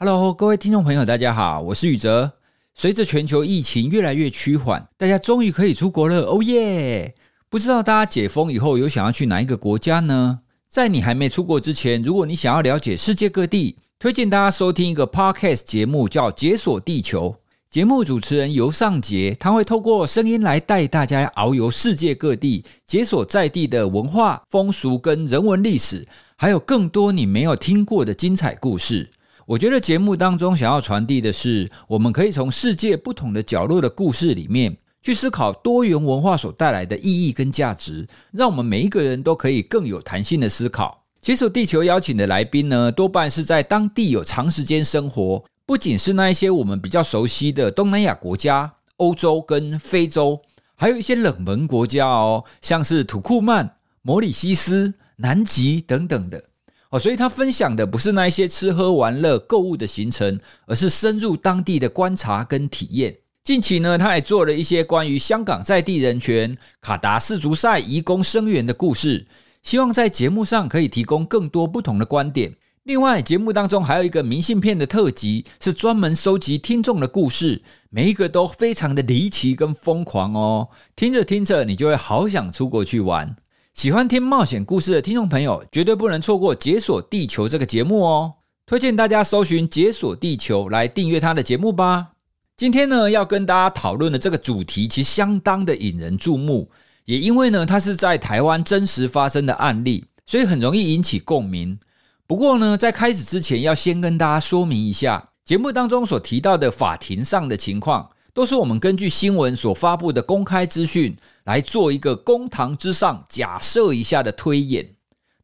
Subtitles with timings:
[0.00, 2.34] Hello，各位听众朋友，大家好，我是宇哲。
[2.72, 7.16] 随着全球疫情越来越趋缓，大家终于可以出国了，哦耶！
[7.48, 10.38] 不知道大家解封以后有想要去哪一个国家呢？
[10.68, 17.30] 在你还没出国之前，如果你想要了解世界各地，推荐大家收听一个 Podcast 节目，叫《解锁地球》。
[17.68, 26.06] 节目主持人尤尚杰，他会透过声音来带大家遨游世界各地，解锁在地的文化、风俗跟人文历史，
[26.36, 29.10] 还有更多你没有听过的精彩故事。
[29.48, 41.02] 我觉得节目当中想要传递的是，我们可以从世界不同的角落的故事里面，去思考多元文化所带来的意义跟价值，让我们每一个人都可以更有弹性的思考。
[41.22, 50.38] 接受地球邀请的来宾呢，多半是在当地有长时间生活，不仅是那一些我们比较熟悉的东南亚国家、欧洲跟非洲，
[50.74, 56.44] 还有一些冷门国家哦，像是土库曼、摩里西斯、南极等等的。
[56.90, 63.18] 哦，所以他分享的不是那一些吃喝玩乐、购物的行程，而是深入当地的观察跟体验。
[63.44, 69.26] 近期呢，他还做了一些关于香港在地人权、卡达世足赛移工声援的故事，
[69.62, 72.54] 希望在节目上可以提供更多不同的观点。
[72.84, 80.68] 另外，节目当中还有一个明信片的特辑，是专门收集听众的故事，每一个都非常的离奇跟疯狂哦。
[80.96, 83.36] 听着听着，你就会好想出国去玩。
[83.78, 88.34] 喜欢听冒险故事的听众朋友，绝对不能错过《解锁地球》这个节目哦！
[88.66, 92.08] 推荐大家搜寻《解锁地球》来订阅他的节目吧。
[92.56, 96.68] 今天呢，要跟大家讨论的这个主题，其实相当的引人注目，
[97.04, 101.78] 也因为呢，它是在台湾真实发生的案例，所以很容易引起共鸣。
[102.26, 111.16] 不过呢，在开始之前，要先跟大家说明一下，节目当中所提到的法庭上的情况，都是我们根据新闻所发布的公开资讯。
[111.48, 114.86] 来做一个公堂之上假设一下的推演，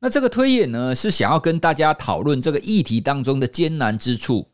[0.01, 4.47] 那这个推演呢，是想要跟大家讨论这个议题当中的艰难之处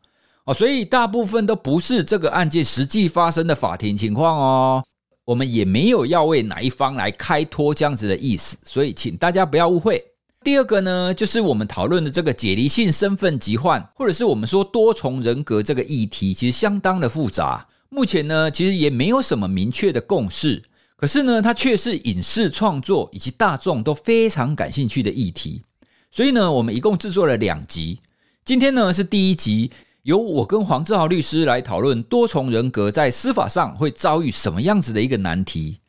[0.45, 4.85] 哦，所以大部分都不是这个案件实际发生的法庭情况哦，
[5.25, 10.01] 我们也没有要为哪一方来开脱这样子的意思，所以请大家不要误会。
[10.45, 20.63] 第二个呢，就是我们讨论的这个解离性身份疾患，或者是我们说多重人格这个议题，其实相当的复杂，目前呢，其实也没有什么明确的共识。
[21.01, 25.63] 可是呢，它却是影视创作以及大众都非常感兴趣的议题，
[26.11, 27.99] 所以呢，我们一共制作了两集。
[28.45, 29.71] 今天呢是第一集，
[30.03, 35.79] 由我跟黄志豪律师来讨论多重人格在司法上会遭遇什么样子的一个难题。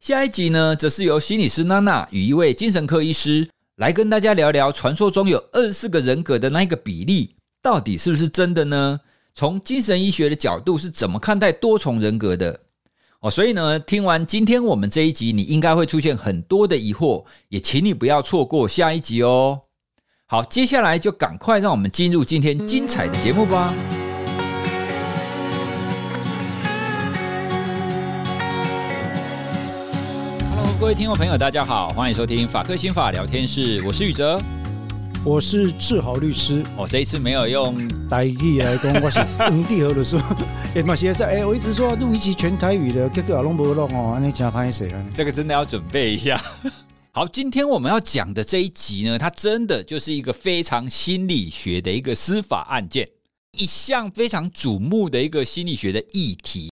[0.00, 9.00] 下一集呢，则是由心理师娜娜与一位精神科医师来跟大家聊聊传说中有二十四个人格的那一个比例，到底是不是真的呢？
[9.32, 12.60] 从精神医学的角度是怎么看待多重人格的？
[13.20, 19.62] 哦，所以呢，听完今天我们这一集，你应该会出现很多的疑惑，也请你不要错过下一集哦。
[20.26, 23.74] 好，接下来就赶快让我们进入今天精彩的节目吧。
[30.54, 34.40] Hello，各位听众朋友，大家好，欢迎收听法科心法聊天室，我是宇哲。
[35.24, 37.76] 我是志豪律师，我、哦、这一次没有用
[38.08, 40.16] 台语来讲，我是本地和律师。
[40.74, 45.04] 也嘛现在哎，我一直说录一集全台语的，结果拢无弄哦，那真歹势啊！
[45.12, 46.40] 这个真的要准备一下。
[47.12, 53.08] 好，今天我们要讲的这一集呢，它真的就是一个非常心理学的一个司法案件，
[53.58, 56.70] 一项非常瞩目的一个心理学的议题。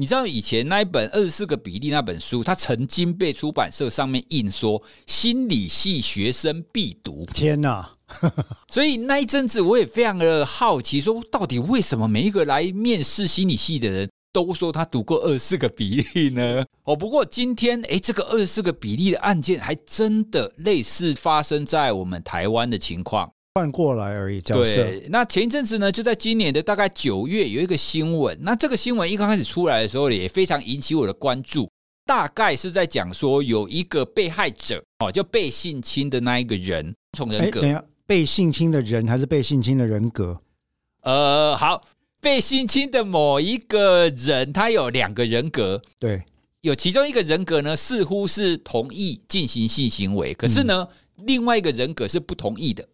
[0.00, 7.26] 你知道以前那一本二十四个比例那本书，它曾经被出版社上面印说心理系学生必读。
[7.34, 7.90] 天哪！
[8.70, 16.64] 所以那一阵子我也非常的好奇，说到底为什么每一个来面试心理系的人都说他读过二十四个比例呢？
[16.86, 23.28] 哦，不过今天诶，这个二十四个比例的案件还真的类似发生在我们台湾的情况。
[23.58, 25.08] 换过来而已，对。
[25.10, 28.38] 那前一阵子呢，就在今年的大概九月，有一个新闻。
[28.40, 31.68] 那这个新闻一刚开始出来的时候，也非常引起我的关注。
[32.06, 37.60] 大概是在讲说，有一个被害者哦，就被性侵的那一个人，从人格。
[37.60, 40.40] 等下，被性侵的人还是被性侵的人格？
[41.02, 41.82] 呃，好，
[42.20, 45.82] 被性侵的某一个人，他有两个人格。
[45.98, 46.22] 对，
[46.60, 52.86] 有其中一个人格呢，似乎是同意进行性行为，可是呢，嗯、另外一个人格是不同意的。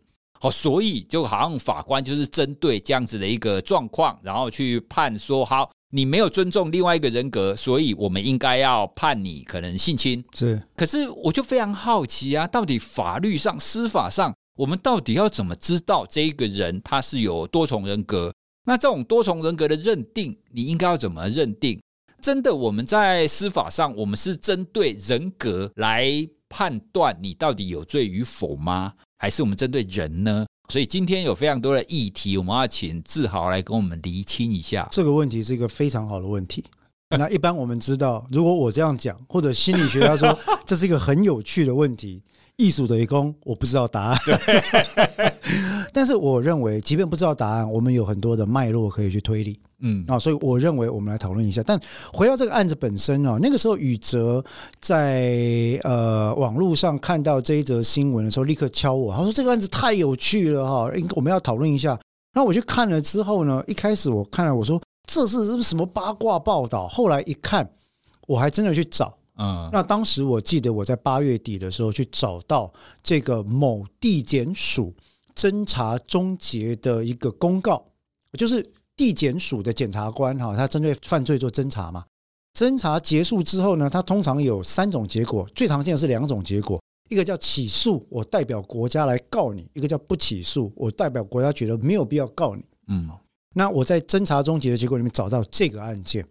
[0.44, 10.23] 好，所以就好像法官就是针对这样子的一个状况，然后去判说：好，你没有尊重另外一个人格，所以我们应该要判你可能性侵。
[10.35, 18.31] 是，可是我就非常好奇啊，到底法律上、司法上，我们到底要怎么知道这一个人他是有多重人格？
[18.67, 21.81] 那这种多重人格的认定，你应该要怎么认定？
[22.20, 26.06] 真的，我们在司法上，我们是针对人格来
[26.50, 28.93] 判断你到底有罪与否吗？
[29.25, 30.44] 还是我们针对人呢？
[30.69, 34.87] 所以今天有非常多的议题，我们要请志豪来跟我们厘清一下。
[34.91, 36.62] 这个问题是一个非常好的问题。
[37.17, 42.23] 那一般我们知道，如果我这样讲，或者心理学家说这是一个很有趣的问题，
[42.56, 44.18] 艺术的一工，我不知道答案。
[45.92, 49.60] 但是我认为，即便不知道答案，我们有很多的脉络可以去推理。
[49.80, 51.62] 嗯啊，所以我认为我们来讨论一下。
[51.62, 51.78] 但
[52.12, 54.42] 回到这个案子本身啊，那个时候宇哲
[54.80, 61.98] 在呃网络上看到这一则新闻的时候，立刻敲我，他说这个案子太有趣了哈，我们要讨论一下。
[62.34, 66.88] 那我去看了之后呢，一开始我看了，我说这是什么八卦报道？
[66.88, 67.68] 后来一看，
[68.26, 69.12] 我还真的去找。
[69.36, 72.72] 嗯，那当时我记得我在八月底的时候去找到
[73.02, 74.94] 这个某地检署
[75.34, 77.84] 侦查终结的一个公告，
[78.38, 78.64] 就是。
[78.96, 82.04] 地检署的检察官哈，他针对犯罪做侦查嘛。
[82.56, 92.62] 侦查结束之后呢，他通常有三种结果，最常见的是两种结果，一个叫起诉，我代表国家来告你；一个叫不起诉，我代表国家觉得没有必要告你。
[92.87, 93.10] 嗯，
[93.52, 96.25] 那我在侦查终结的结果里面找到这个案件，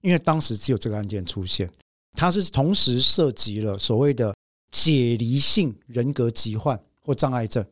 [0.00, 1.70] 因为当时只有这个案件出现，
[2.18, 4.34] 它是同时涉及了所谓的
[4.72, 7.64] 解离性人格疾患或障碍症，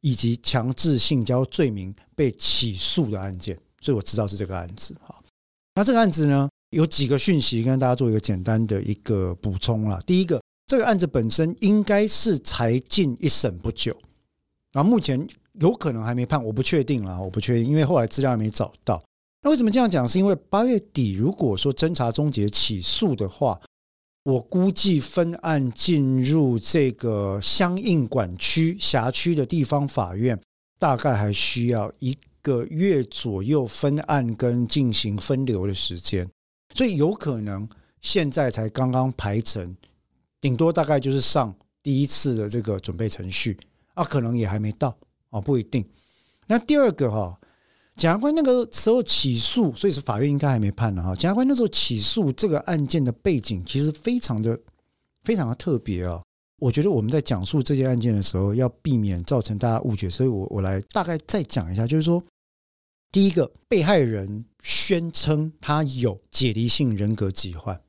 [0.00, 3.54] 以及强制性交罪名被起诉的案件。
[3.82, 5.14] 所以我知道是这个案子哈，
[5.74, 10.00] 那这个案子呢，有几个讯息跟大家做一个简单的一个补充啦。
[10.06, 13.94] 第一个，这个案子本身应该是才进一审不久，
[14.72, 15.26] 然后目前
[15.60, 19.02] 有可能还没判，我不确定啦，我不确定，因为后来资料还没找到。
[19.42, 20.08] 那为什么这样讲？
[20.08, 23.60] 是因为八月底如果说侦查终结起诉的话，
[24.24, 30.40] 我估计分案进入这个相应管区辖区的地方法院，
[30.78, 32.16] 大概还需要一。
[32.44, 36.28] 个月左右分案跟进行分流的时间，
[36.74, 37.68] 所以有可能
[38.00, 39.76] 现在才刚刚排成，
[40.40, 41.54] 顶多大概就是上
[41.84, 43.56] 第一次的这个准备程序
[43.94, 44.92] 啊，可能也还没到
[45.30, 45.88] 啊，不一定。
[46.48, 47.38] 那第二个哈，
[47.96, 51.14] 检察官那个时候起诉，所以是法院应该还没判呢哈。
[51.14, 54.58] 检察官那时候起诉这个案件的背景其实非常的
[55.24, 56.22] 非常的特别啊。
[56.58, 62.22] 我觉得我们在讲述这件案件的时候，要避免造成大家误解，所以我我来大概再讲一下，就是说，
[63.10, 67.80] 第一个被害人宣称他有解离性人格疾患，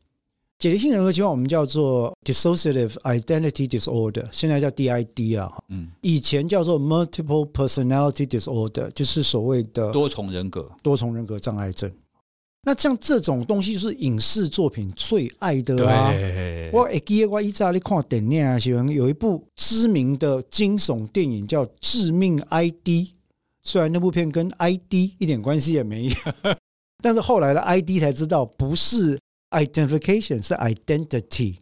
[0.64, 11.92] 解离性人格疾患我们叫做 dissociative identity disorder，现在叫 DID 啊，嗯，以前叫做 multiple personality disorder，就是所谓的多重人格多重人格障碍症。
[12.62, 16.14] 那像这种东西就是影视作品最爱的啊！
[16.72, 22.88] 我记得我一直在看电影啊，喜欢有一部知名的惊悚电影叫《致命 ID》，
[23.64, 26.14] 虽然那部片跟 ID 一点关系也没有，
[27.04, 29.20] 但是后来的 ID 才知道不是
[29.54, 31.58] identification，是 identity。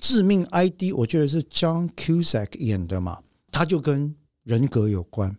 [0.00, 5.34] 致命 ID 我觉得是 John Cusack 演的嘛，他就跟人格有关。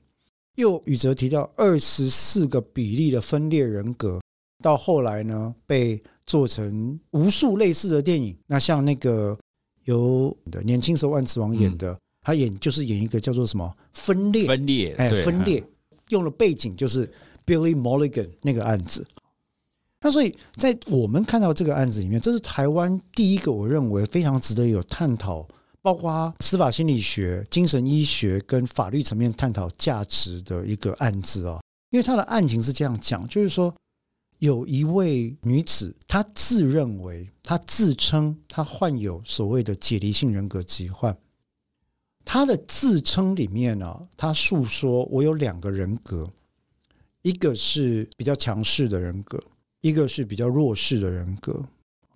[0.55, 4.19] 又宇哲提到二十四个比例的分裂人格。
[4.63, 8.35] 到后来呢，被做成无数类似的电影。
[8.47, 9.37] 那像那个
[9.83, 15.61] 由的年轻时候万磁王演的，他演就是演一个叫做什么分裂分裂哎分裂，
[16.09, 17.05] 用了背景就是
[17.45, 19.05] Billy Mulligan 那个案子。
[20.05, 25.47] 那所以在我们看到这个案子里面，这是台湾第一个我认为非常值得有探讨，
[25.81, 31.59] 包括司法心理学、精神医学跟法律层面探讨价值的一个案子啊。
[31.89, 33.73] 因为他的案情是这样讲，就是说。
[34.39, 41.17] 有一位女子，她自认为，她自称她患有所谓的解离性人格疾患。
[42.25, 46.29] 她的自称里面呢、啊，她诉说我有两个人格，
[47.21, 49.41] 一个是比较强势的人格，
[49.85, 51.63] 一个是比较弱势的人格。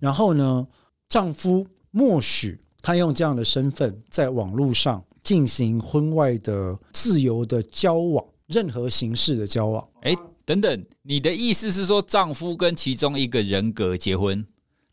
[0.00, 0.66] 然后呢，
[1.08, 9.88] 丈夫默许她用这样的身份在网络上进行婚外的自由的交往，任何形式的交往。
[10.02, 10.16] 哎。
[10.46, 14.44] 等等，你的意思是说，丈夫跟其中一个人格结婚，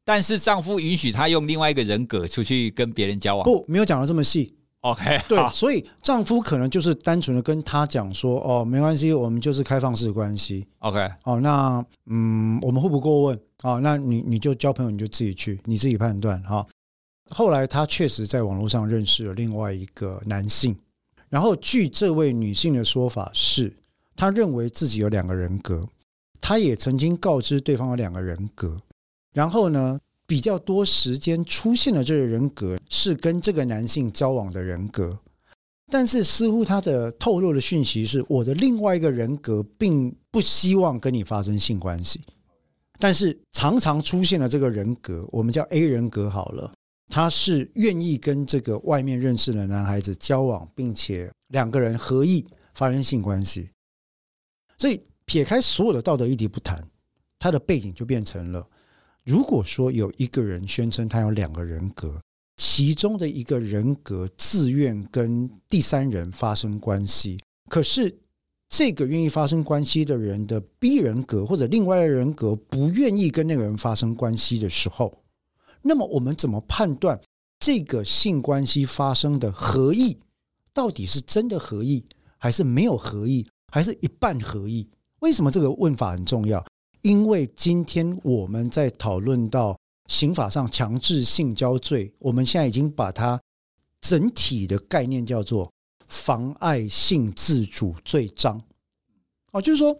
[0.04, 3.44] 但是丈夫允许她用另外一个人格出去跟别人交往？
[3.44, 4.54] 不，没有讲的这么细。
[4.82, 10.68] OK，对，所以丈夫可能就是单纯的跟她讲说：“哦，没关系，我们就是开放式关系。
[10.80, 16.66] ”OK，哦，那嗯，我们互不过问啊，那你你就交朋友，你就自己去，你自己判断哈。
[17.30, 20.78] 后来她确实在网络上认识了另外一个男性，
[21.28, 23.76] 然后据这位女性的说法是。
[24.20, 25.88] 她认为自己有两个人格，
[26.42, 28.76] 她也曾经告知对方有两个人格，
[29.32, 35.18] 然后呢，比较多时间出现的这个人格是跟这个男性交往的人格，
[35.90, 42.22] 但是似乎他的透露的讯息是，我的另外一个人格并不希望跟你发生性关系，
[43.00, 46.74] 但是常常出现的这个人格，我们叫 A 人格好了，
[47.10, 52.46] 他是愿意跟这个外面认识的男孩子交往，并且两个人合意。
[52.78, 53.72] 发生性关系。
[54.78, 56.88] 所以撇开所有的道德议题不谈，
[57.40, 58.70] 他的背景就变成了：
[59.28, 62.18] 如果说有一个人宣称他有两个人格，
[62.56, 67.38] 其中的一个人格自愿跟第三人发生关系，
[67.70, 68.18] 可是
[68.70, 75.22] 这个愿意发生关系的人的 B 人格或者另外的人格不愿意跟那个人发生关系的时候，
[75.82, 77.20] 那么我们怎么判断
[77.60, 80.18] 这个性关系发生的合意
[80.74, 82.06] 到底是真的合意，
[82.38, 84.88] 还是没有合意，还是一半合意？
[85.20, 86.66] 为什么这个问法很重要？
[87.02, 89.78] 因为今天我们在讨论到
[90.08, 93.40] 刑法上强制性交罪，我们现在已经把它
[94.02, 95.72] 整体的概念叫做
[96.08, 98.62] 妨碍性自主罪章。
[99.52, 99.98] 哦，就是说。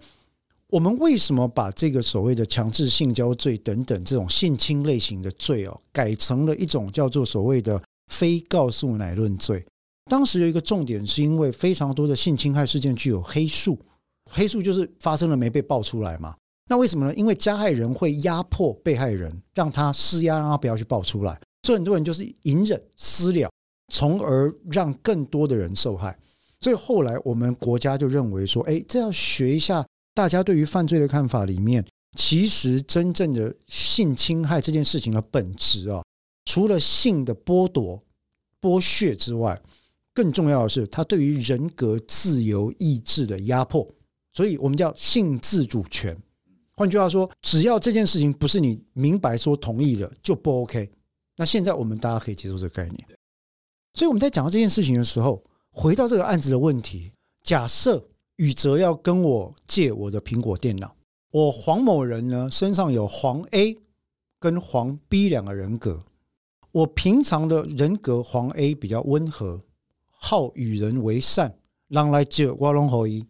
[0.70, 9.66] 我们为什么把这个所谓的强制性交罪等等这种性侵类型的罪哦，改成了一种叫做所谓的非告诉乃论罪？
[10.12, 13.80] 当时有一个重点，是因为非常多的性侵害事件具有黑数，
[14.30, 16.36] 黑数就是发生了没被爆出来嘛。
[16.68, 17.16] 那为什么呢？
[17.16, 23.50] 因为加害人会压迫被害人，让他施压，让他不要去爆出来，所以很多人就是隐忍私了，
[23.94, 26.18] 从而让更多的人受害。
[26.60, 29.86] 所以后来我们国家就认为说，哎，这要学一下。
[30.14, 31.86] 大家对于犯罪的看法里面，
[32.18, 36.04] 其实真正的性侵害这件事情的本质啊，
[36.46, 38.04] 除了性的剥夺、
[38.60, 39.62] 剥削之外，
[40.16, 43.88] 更重要的是它对于人格自由意志的压迫。
[44.34, 46.18] 所以我们叫性自主权。
[46.78, 50.90] 换句话说，只要这件事情不是你明白说同意的，就不 OK。
[51.36, 53.08] 那现在我们大家可以接受这个概念。
[53.96, 57.12] 所以我们在讲到这件事情的时候，回到这个案子的问题，
[57.44, 58.08] 假设。
[58.38, 60.96] 宇哲要跟我借我的苹果电脑，
[61.32, 63.76] 我黄某人呢，身上有黄 A
[64.38, 66.04] 跟黄 B 两个人格。
[66.72, 69.60] 我平常的人格黄 A 比较温和，
[70.12, 71.58] 好与人为善，
[71.88, 73.26] 让来借我拢可以。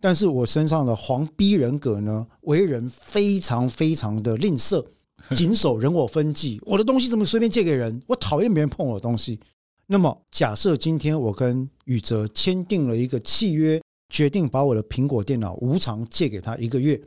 [0.00, 4.84] 但是我身上的黄逼人格呢，为人非常非常的吝啬，
[5.34, 6.60] 谨守人我分际。
[6.64, 8.00] 我的东西怎么随便借给人？
[8.06, 9.38] 我讨厌别人碰我的东西。
[9.86, 13.80] 那么假设今天我跟宇哲签订了一个契约。
[14.10, 16.98] 决定把我的苹果电脑无偿借给他一个月，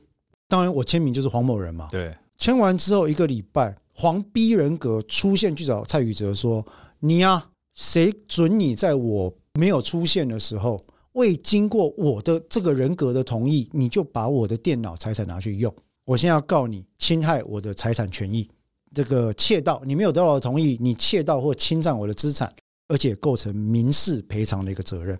[0.48, 1.88] 当然我签名就是黄某人嘛。
[1.89, 6.63] 对，签完之后一个礼拜，黄逼人格出现去找蔡宇哲说
[7.01, 10.79] ：“你呀，谁准你在我没有出现的时候，
[11.13, 15.74] 未经过我的这个人格的同意，你就把我的电脑财产拿去用？
[16.06, 18.50] 我现在要告你侵害我的财产权益，
[18.94, 22.53] 这个窃盗，你没有得到我的同意，你窃盗或侵占我的资产，
[22.88, 25.18] 而且构成民事赔偿的一个责任。”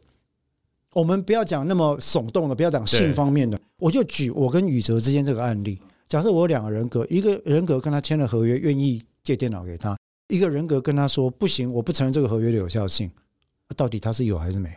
[0.94, 5.80] 我们不要讲那么耸动的，不要讲性方面的，我就举我跟宇哲之间这个案例。
[6.08, 9.96] 假设我有两个人格，一个人格跟他签了合约，愿意借电脑给他；
[10.28, 13.10] 一个人格跟他说不行，我不承认这个合约的有效性。
[13.78, 14.70] 到底他是有还是没？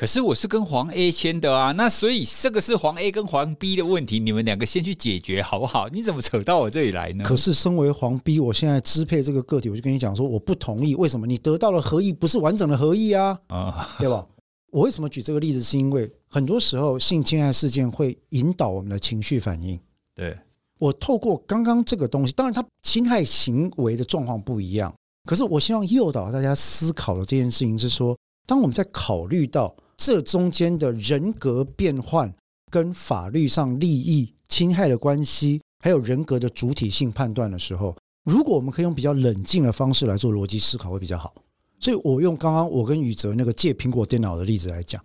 [0.00, 5.90] 可是我是跟黄 A 签的啊，那所以这个是黄 A 跟黄 B 的问题，你们两个先去解决好不好？
[5.90, 7.22] 你怎么扯到我这里来呢？
[7.22, 10.94] 可是身为黄 B，我现在支配这个个体，我就跟你讲说，我不同意。
[10.94, 11.26] 为什么？
[11.26, 13.38] 你得到了合意，不是完整的合意啊？
[13.48, 14.26] 啊，对吧？
[14.70, 15.62] 我为什么举这个例子？
[15.62, 19.78] 是因为很多时候性侵害事件会引导我们的情绪反应。
[20.14, 20.34] 对，
[20.78, 24.94] 我透过刚刚这个东西，当然它侵害行为的状况不一样，
[25.26, 28.16] 可是我希望诱导大家思考的这件事情是说，
[28.46, 32.34] 当我们在考虑到这中间的人格变换
[32.70, 41.34] 跟法律上利益侵害的关系，还有人格的主体性判断的时候，如果我们可以用比较冷静的方式来做逻辑思考，会比较好。
[41.78, 45.04] 所以我用刚刚我跟宇哲那个借苹果电脑的例子来讲，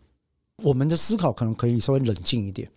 [0.64, 2.72] 我们的思考可能可以稍微冷静一点。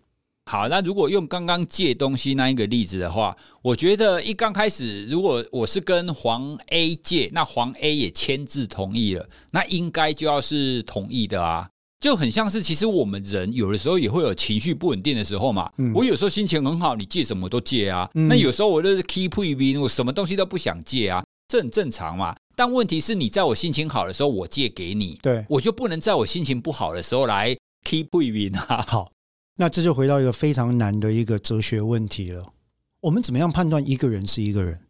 [0.50, 15.70] 好，那如果用刚刚借东西那一个例子的话，我觉得一刚开始，如果我是跟黄 A 借，那黄 A 也签字同意了，那应该就要是同意的啊，就很像是其实我们人有的时候也会有情绪不稳定的时候嘛。
[15.94, 18.08] 我有时候心情很好，你借什么都借啊。
[18.12, 22.36] 那有时候我就是 keep 一边，我什么东西都不想借啊，这很正常嘛。
[22.54, 28.84] 但问题是你在我心情好的时候，我借给你，对，我就不能在我心情不好的时候来 keep 不赢啊。
[28.86, 29.10] 好，
[29.56, 32.52] 那这就回到一个非常难的一个哲学问题了。
[33.00, 34.80] 我们怎么样判断一个人是一个人？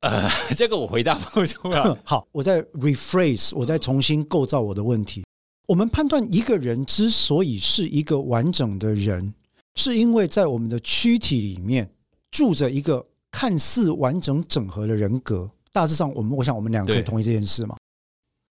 [0.00, 1.82] 呃， 这个我回答不出来。
[2.04, 5.24] 好，我再 rephrase，我再重新构造我的问题。
[5.66, 9.32] 我们判断一个人之所以是一个完整的人，
[9.74, 11.90] 是因为在我们的躯体里面
[12.30, 15.50] 住着一个看似完整整合的人格。
[15.72, 17.76] 大致上，我们我想我们两个可以同意这件事嘛？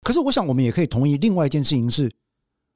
[0.02, 2.08] 可是我想我们也可以同意另外一件事情是，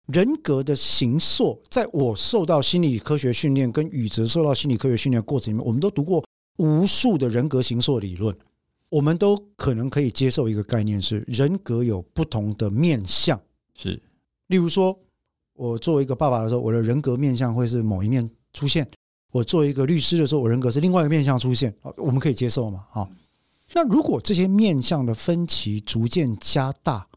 [0.06, 6.24] 人格的形塑，在我受到心理科学训练，跟宇哲受到心理科学训练的过程里面，我们都读过
[6.56, 8.36] 无数的人格形塑理论，
[8.88, 13.40] 我们都可能可以接受一个概念是，人格有不同的面向。
[13.74, 14.02] 是，
[14.52, 14.94] 例如说，
[15.54, 18.84] 我作为一个爸爸的时候，我的人格面向会是某一面出现；
[19.30, 21.74] 我作为一个律师的时候，我人格是另外一个面向出现。
[21.96, 22.86] 我们可以接受嘛？
[22.92, 23.08] 啊，
[23.72, 27.08] 那如果这些面向的分歧逐渐加大，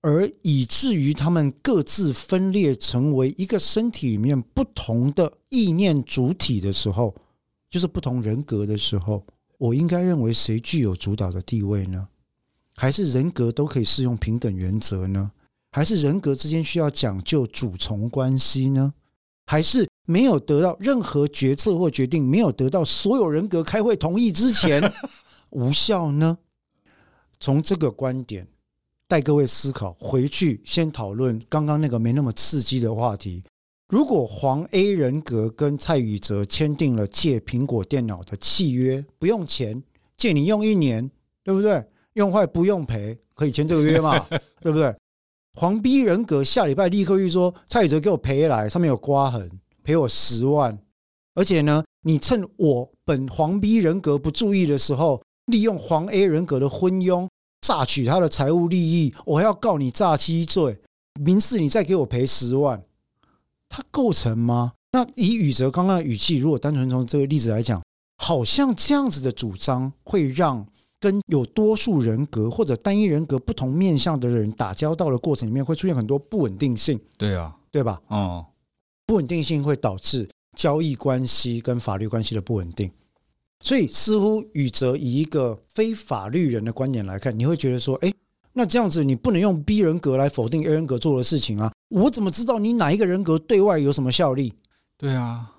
[0.00, 7.12] 而以至于他们各自分裂成为一个身体里面不同的意念主体的时候，
[7.68, 9.26] 就是不同人格的时候，
[9.58, 12.06] 我应该认为谁具有主导的地位呢？
[12.76, 15.32] 还是人格都可以适用平等原则呢？
[15.76, 18.94] 还是人格之间需要讲究主从关系呢？
[19.44, 24.82] 还是没有得到任何决策或决定，没有得到所有人格开会同意之前
[25.50, 26.38] 无效呢？
[27.38, 28.48] 从这个观点
[29.06, 33.42] 带各位思考，回去先讨论刚刚那个没那么刺激的话题。
[33.90, 39.82] 如果黄 A 人格跟蔡宇哲签订了借苹果电脑的契约，不用钱，
[40.16, 41.10] 借你用一年，
[41.44, 41.84] 对不对？
[42.14, 44.18] 用坏不用赔，可以签这个约嘛？
[44.62, 44.96] 对不对？
[45.58, 49.50] 黄 B 人格下礼拜立刻预说蔡宇哲给我赔来，上面有刮痕，
[49.82, 50.78] 赔我十万。
[51.34, 57.26] 而且呢，你趁我本黄 B 人格不注意的时候，利用黄 A 人格的昏庸
[57.62, 60.78] 榨取他的财务利益，我还要告你诈欺罪，
[61.18, 62.82] 民事你再给我赔十万，
[63.70, 64.74] 他构成吗？
[64.92, 67.82] 那以宇哲刚刚的语气，如果单纯从这个例子来讲，
[68.18, 70.66] 好像这样子的主张会让。
[71.06, 76.98] 跟有多数人格或者单一人格不同面向的人打交道的过程里面，会出现很多不稳定性。
[77.16, 78.02] 对啊，对吧？
[78.08, 78.44] 哦，
[79.06, 82.90] 不稳定性会导致交易关系跟法律关系的不稳定。
[83.60, 88.12] 所以，似乎宇哲以一个非法律人的观点来看，你会觉得说：哎，
[88.52, 91.72] 那这样子你不能用 B 人格来否定 A 人格做的事情啊？
[91.90, 94.52] 我怎么知道你哪一个人格对外有什么效力？
[94.98, 95.52] 对啊，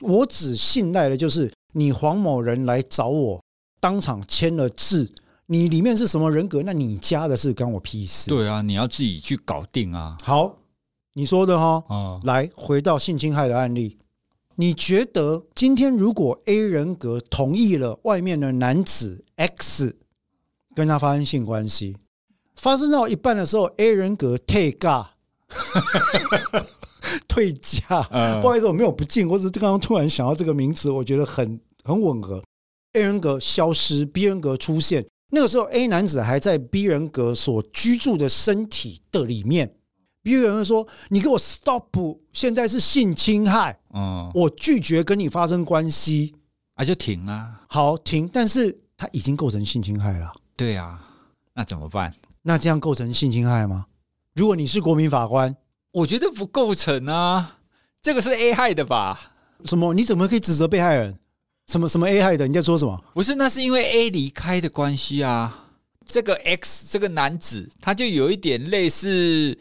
[0.00, 3.40] 我只信赖的就是你黄某人来找我。
[3.80, 5.10] 当场签了字，
[5.46, 6.62] 你里面是什么人格？
[6.62, 8.28] 那你加的是关我屁事？
[8.28, 10.16] 对啊，你要自己去搞定啊。
[10.22, 10.54] 好，
[11.14, 11.82] 你说的哈。
[11.88, 13.96] 嗯，来回到性侵害的案例，
[14.56, 19.96] 你觉得今天如果 A 人格同意了外面的男子 X
[20.74, 21.96] 跟他发生性关系，
[22.56, 25.06] 发生到一半的时候，A 人格退尬，
[27.26, 27.80] 退价。
[28.42, 32.42] 不好意思，我没有不敬，我只是刚刚突然想到这个名词，我觉得很很吻合。
[32.92, 35.06] A 人格消失，B 人格出现。
[35.32, 39.76] 那个时候，A 男子还在 B 人格所居住的身体的里面。
[40.22, 43.78] B 人格说：“你给我 stop，现在是性侵害。
[43.94, 46.34] 嗯，我拒绝跟你发生关系。
[46.74, 47.62] 啊，就停啊。
[47.68, 48.28] 好，停。
[48.32, 50.32] 但是他已经构成性侵害了。
[50.56, 51.00] 对啊，
[51.54, 52.12] 那怎么办？
[52.42, 53.86] 那这样构成性侵害吗？
[54.34, 55.56] 如果你是国民法官，
[55.92, 57.58] 我觉得不构成啊。
[58.02, 59.32] 这个是 A 害的吧？
[59.64, 59.94] 什么？
[59.94, 61.16] 你怎么可以指责被害人？”
[61.70, 62.48] 什么什么 A 害的？
[62.48, 63.00] 你在说什么？
[63.14, 65.68] 不是，那是因为 A 离开的关系啊。
[66.04, 69.56] 这个 X 这个男子，他就有一点类似，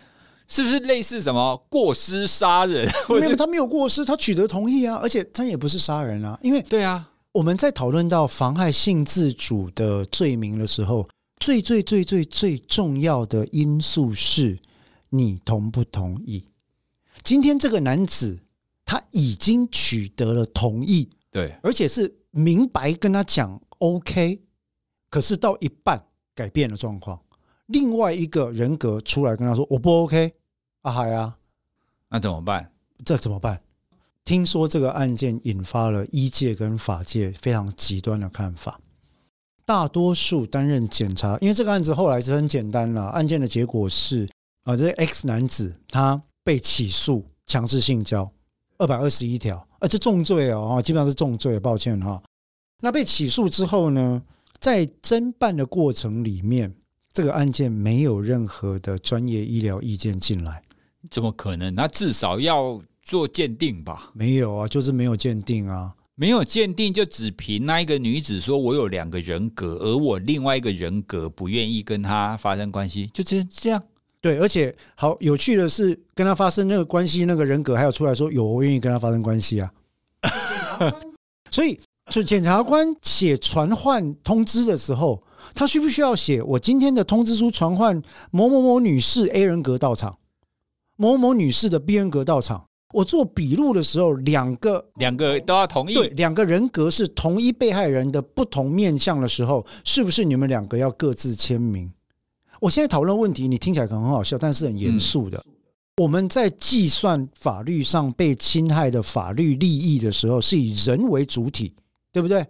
[0.48, 2.90] 是不是类似什么过失杀人？
[3.10, 6.36] 没有，他没有过失，他取得同意啊，而且他也不是杀人啊。
[6.42, 11.08] 因为对啊，我们在讨论到妨害性自主的罪名的时候，
[11.40, 14.58] 最最最最最重要的因素是
[15.10, 16.44] 你同不同意。
[17.22, 18.40] 今天这个男子
[18.84, 21.08] 他已经取得了同意。
[21.32, 24.42] 对，而且是明白跟他讲 OK，
[25.10, 27.22] 可是到一半改变了状况，
[27.68, 30.34] 另外一个人格出来跟他说我不 OK，
[30.82, 31.38] 啊海啊，
[32.10, 32.72] 那怎么办？
[33.06, 33.62] 这怎么办？
[34.26, 38.80] 听说这个案件引发了医界跟法界非常极端的看法，
[39.66, 44.28] 大多数担任检察，因为这个案子后来是很简单了，案件的结果是
[44.64, 48.32] 啊，这 X 男子他被起诉强制性交。
[48.80, 52.22] 二百二十一条，而且重罪哦，基本上是重罪，抱歉哈。
[52.82, 54.22] 那被起诉之后呢，
[54.60, 56.74] 在侦办的过程里面，
[57.12, 60.64] 这个案件没有任何的专业医疗意见进来，
[61.12, 61.76] 怎么可能？
[61.76, 64.12] 那至少要做鉴定吧？
[64.14, 73.84] 没有啊，就是没有鉴定啊，没有鉴定就只凭那一个女子说我有两个人格，而我另外一个人格不愿意跟她发生关系，就这这样。
[74.22, 79.72] 对，而且好有趣的是，跟他发生那个关系，那个人格还有出来说有，我愿意跟他发生关系啊。
[81.50, 81.80] 所以，
[82.12, 85.24] 就检察官写传唤通知的时候，
[85.56, 88.02] 他需不需要写我今天的通知书传唤
[88.32, 90.18] 某某某女士 A 人格到场，
[90.98, 92.66] 某某女士的 B 人格到场？
[92.94, 95.94] 我做笔录的时候，两个两个都要同意。
[95.94, 101.92] 对，两个人格是同一被害人的不同面相的时候，是不是你们两个要各自签名？
[102.60, 105.44] 我现在讨论问题，你听起来可能很好笑，但是很严肃的。
[105.48, 105.54] 嗯、
[105.98, 111.74] 我们在计算法律上被侵害的法律利益的时候，是以人为主体，
[112.12, 112.46] 对不对？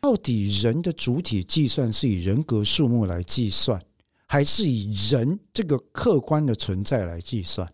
[0.00, 3.82] 到底人的主体计算是以人格数目来计算，
[4.26, 7.68] 还是以人这个客观的存在来计算？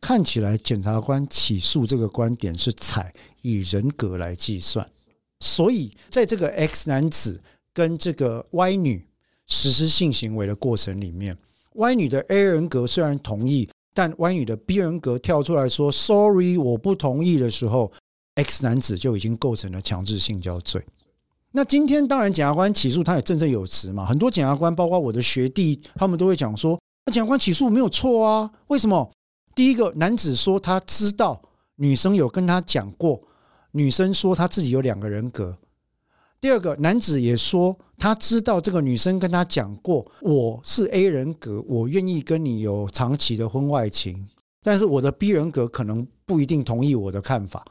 [0.00, 4.90] 看起来检察官起诉这个观点是采以人格来计算，
[5.40, 9.06] 所以在这个 X 男子跟这个 Y 女
[9.46, 11.36] 实施性行为的过程里面
[11.74, 17.92] ，Y 女的 A 人格虽然同意，但 Y 女的 B 人格跳出来说 “sorry，我不同意”的时候
[18.36, 20.84] ，X 男子就已经构成了强制性交罪。
[21.52, 29.10] 那今天当然检察官起诉他也振振有词嘛，很多检察官包括我的学弟，他们都会讲说，那检察官起诉没有错啊，为什么？
[29.54, 31.40] 第一个男子说他知道
[31.76, 33.22] 女生有跟他讲过，
[33.70, 35.56] 女生说她自己有两个人格。
[36.44, 44.28] 第二个男子也说他知道这个女生跟他讲过，我是 A 人格，我愿意跟你有长期的婚外情，
[44.62, 47.64] 但是我的 B 人格可能不一定同意我的看法。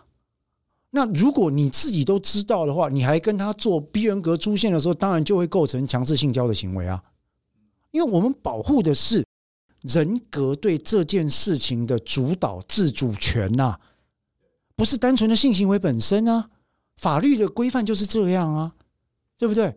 [0.90, 7.00] 那如果你自己都知道的话，你还跟他做 B 人格出现的时候，当然就会构成强制性交的行为啊。
[7.92, 9.24] 因为我们保护的是
[9.82, 13.78] 人格对这件事情的主导自主权呐，
[14.76, 16.50] 不是单纯的性行为本身啊。
[16.98, 18.74] 法律的规范就是这样啊，
[19.38, 19.76] 对不对？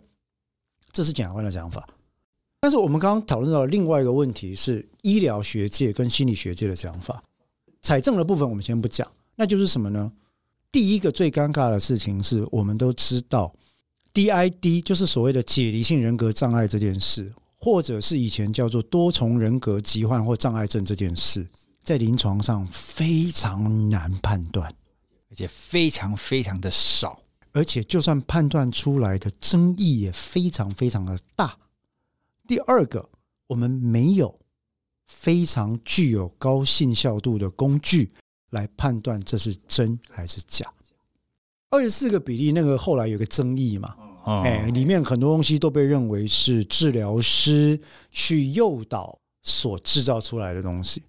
[0.93, 1.89] 这是检察官的讲法。
[2.61, 7.23] 但是我们刚刚讨论到另外一个问题是医疗学界跟心理学界的讲法。
[7.83, 10.11] 采证的部分我们先不讲，那就是什么呢？
[10.73, 13.55] 第一个最尴尬的事情是，我们都知道
[14.13, 21.47] ，DID 就是所谓的解离性人格障碍这件事，或者是以前叫做多重人格疾患或障碍症这件事，
[21.83, 24.75] 在临床上非常难判断，
[25.31, 27.21] 而且非常非常的少，
[27.53, 31.57] 而且就算判断出来的争议也非常非常的大。
[32.47, 33.09] 第二个，
[33.47, 34.39] 我们没有
[35.07, 38.11] 非常具有高信效度的工具。
[38.51, 40.73] 来判断这是真还是假。
[41.69, 51.03] 二十四个比例那个后来有个争议嘛，哎，里面很多东西都被认为是治疗师去诱导所制造出来的东西。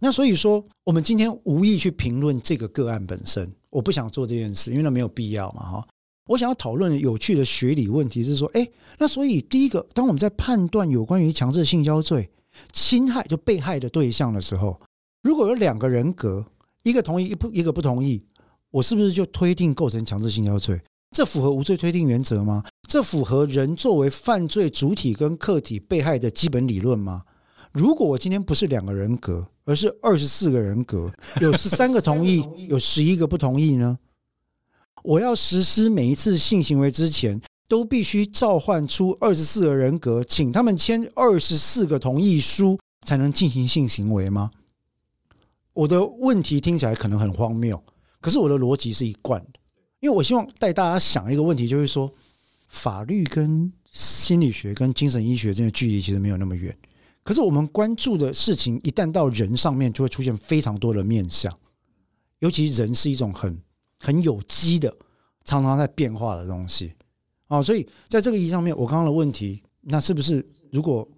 [0.00, 5.88] 那所以说，我们今天无意去评论这个个案本身，我不想做这件事，因为那没有必要嘛，哈。
[6.26, 8.66] 我想要讨论有趣的学理问题是说，哎，
[8.98, 12.30] 那所以第一个，当我们在判断有关于强制性交罪、
[12.72, 14.80] 侵害就被害的对象的时候。
[15.22, 16.44] 如果有两个人格，
[16.82, 18.22] 一个同意，一不一个不同意，
[18.70, 20.80] 我是不是就推定构成强制性交罪？
[21.16, 22.64] 这符合无罪推定原则吗？
[22.88, 27.22] 这符合人作为犯罪主体跟客体被害的基本理论吗？
[27.72, 33.98] 如果我今天不是两个人格，而是二十四个人格， 有十三个同意，有十一个不同意呢？
[35.02, 44.50] 我要实施每一次性行为之前，都必须召唤出二十四个人格，请他们签二十四个同意书，才能进行性行为吗？
[45.72, 47.82] 我的问题听起来可能很荒谬，
[48.20, 49.60] 可是我的逻辑是一贯的，
[50.00, 52.10] 因为我希望带大家想一个问题，就是说，
[52.68, 56.74] 法律跟心理学跟精神医学之间的距离其实没有那么远，
[57.24, 61.52] 可是我们关注的事情一旦到人上面，就会出现非常多的面相，
[62.38, 63.58] 尤其人是一种很
[63.98, 64.94] 很有机的、
[65.44, 66.92] 常常在变化的东西
[67.48, 71.08] 啊，所以在这个意义上面，我刚刚的问题，那是不是如果？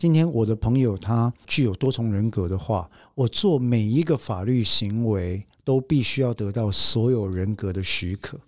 [0.00, 8.38] 今天我的朋友他具有多重人格的话，我做每一个法律行为都必须要得到所有人格的许可。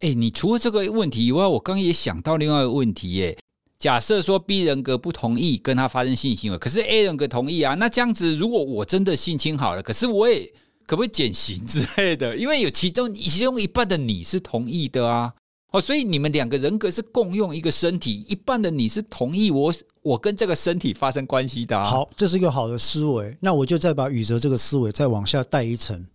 [0.00, 3.36] 哎，你除了这个问题以外，我刚也想到另外一个问题耶。
[3.78, 10.46] 假设说 B 人格不同意跟他发生性行为，可是 A 人格同意啊，那这样子如果我真的性侵好了，可是我也
[10.86, 12.36] 可不可以减刑之类的？
[12.36, 15.32] 因为有其中其中一半的你是同意的啊。
[15.72, 21.84] 哦，所以你们两个人格是共用一个身体，一半的你是同意我，我跟这个身体发生关系的啊。
[21.84, 23.36] 好，这是一个好的思维。
[23.40, 26.06] 那我就再把宇哲这个思维再往下带一层。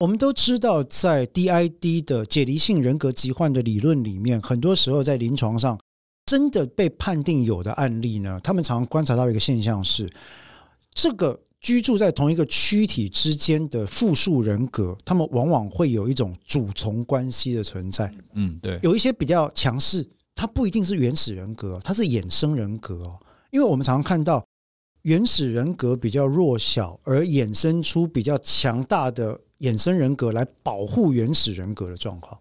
[0.00, 5.78] 我们都知道，在 DID 的解离性人格疾患的理论里面，很多时候在临床上
[6.26, 10.12] 真的被判定有的案例呢，他们常常观察到一个现象是
[10.92, 11.40] 这个。
[11.58, 18.12] 居住在同一个躯体之间的复数人格，他们往往会有一种主从关系的存在。
[18.34, 23.18] 嗯，对，有一些比较强势，它不一定是原始人格，它是衍生人格哦。
[23.50, 24.46] 因为我们常常看到
[25.02, 32.38] 原始人格比较弱小，而衍生出比较强大的衍生人格来保护原始人格的状况。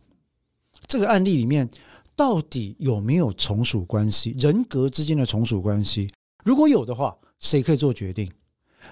[0.88, 1.68] 这个案例里面
[2.16, 4.36] 到底有没有从属关系？
[4.40, 6.10] 人格之间的从属关系，
[6.44, 8.32] 如果有的话，谁可以做决定？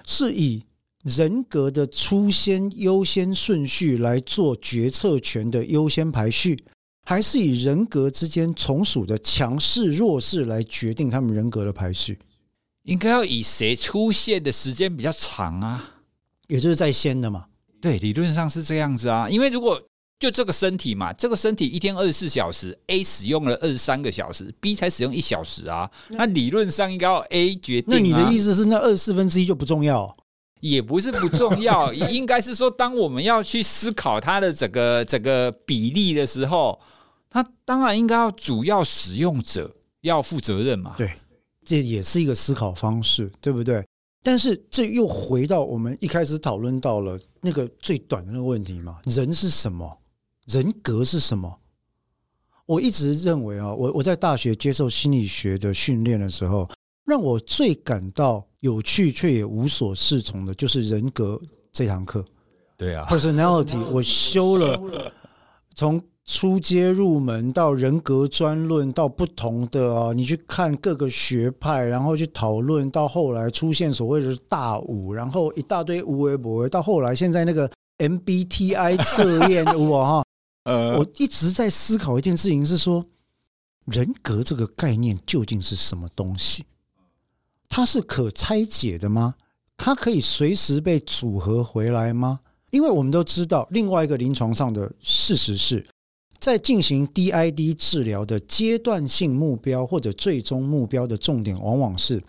[0.05, 0.63] 是以
[1.03, 6.63] 人格的出先优先顺序来做决策权的优先排序，
[7.05, 12.17] 还是以人格之间从属的强势弱势来决定他们人格的排序？
[12.83, 15.91] 应该要以谁出现的时间比较长啊？
[16.47, 17.45] 也就是在先的嘛？
[17.79, 19.29] 对，理论上是这样子啊。
[19.29, 19.81] 因为如果
[20.19, 25.89] 就这个身体嘛，这个身体一天二十四小时，A 使用了二十三个小时，B 才使用一小时啊。
[26.09, 27.97] 那理论上应该要 A 决定啊。
[27.97, 30.15] 那你的意思是，那二十四分之一就不重要？
[30.61, 36.79] 也不是不重要， 应该是说，当我们要去思考它的整个整个比例的时候，
[37.29, 40.95] 它当然应该要主要使用者要负责任嘛。
[40.97, 41.11] 对，
[41.65, 43.85] 这也是一个思考方式，对不对？
[44.23, 49.99] 但是这又回到我们一开始讨论到了那个最短的那个问题嘛：人是什么？
[50.47, 51.59] 人格是什么？
[52.65, 56.69] 我一直认为啊，我我在大学接受心理学的训练的时候，
[57.05, 62.23] 让我最感到有趣却也无所适从的，就是人格这堂课。
[62.77, 64.79] 对啊，personality， 我修了
[65.75, 66.01] 从。
[66.25, 80.22] 初阶入门到人格专论，到不同的啊，你去看各个学派，然后去讨论，到后来出现所谓的大五，然后一大堆无为不为，到后来现在那个 MBTI 测验， 我哈，
[80.63, 83.05] 呃，我一直在思考一件事情，是说
[83.85, 86.63] 人格这个概念究竟是什么东西？
[87.69, 89.35] 它是可拆解的吗？
[89.75, 92.39] 它可以随时被组合回来吗？
[92.69, 95.85] 因为我们都知道，另外一个临床上的事实是。
[96.39, 102.21] 在进行 DID 治疗的阶段性目标或者最终目标的重点，往往是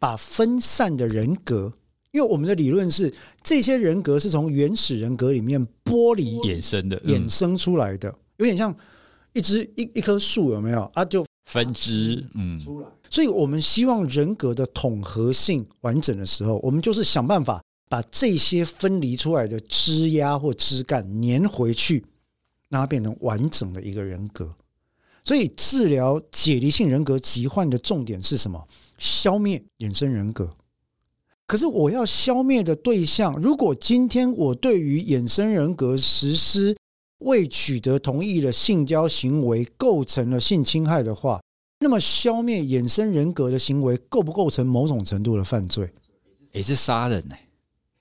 [0.00, 1.72] 把分散的人格，
[2.12, 8.74] 因为我们的理论是这些人格是从原始人格里面剥离衍生的、衍生出来的，有点像
[9.32, 11.04] 一只一一棵树，有没有啊？
[11.04, 12.86] 就分支嗯出来。
[13.10, 22.04] 所以我们希望人格的统合性完整的时候，我们就是想办法把这些分离出来的枝丫或枝干粘回去。
[22.68, 24.50] 让它变成完整的一个人格，
[25.22, 28.66] 所以治疗解离性人格疾患的重点是什么？
[28.96, 30.48] 消灭衍生人格。
[31.52, 36.74] 可是我要消灭的对象，如果今天我对于衍生人格实施
[37.18, 41.42] 未取得同意的性交行为构成了性侵害的话，
[41.80, 45.92] 那么消灭衍生人格的行为构不构成某种程度的犯罪？
[46.52, 47.36] 也是杀人呢？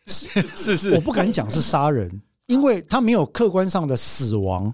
[0.07, 2.21] 是是是， 我不敢讲是杀人。
[2.47, 4.73] 因为他没有客观上的死亡，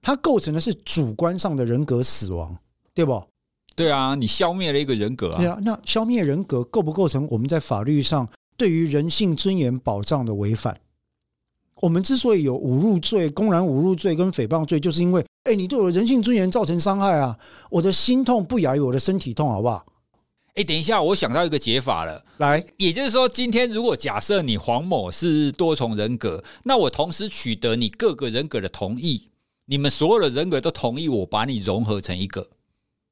[0.00, 2.56] 他构成的是主观上的人格死亡，
[2.94, 3.20] 对不？
[3.78, 5.38] 对啊，你消灭了一个人格啊。
[5.38, 10.80] 对啊，那消灭人格构不构成我们在法律上对于人性尊严保障的违反？
[11.80, 17.38] 我们之所以有侮辱罪、公然侮辱罪跟诽谤罪，就是因为，哎，你对我的人性尊严造成伤害啊，
[17.70, 19.86] 我的心痛不亚于我的身体痛，好不好？
[20.56, 22.24] 哎，等一下，我想到一个解法了。
[22.38, 29.28] 来，也就是说，今天如果假设你黄某是多重人格，那我同时取得你各个人格的同意，
[29.66, 32.48] 你们所有的人格都同意我把你融合成一个，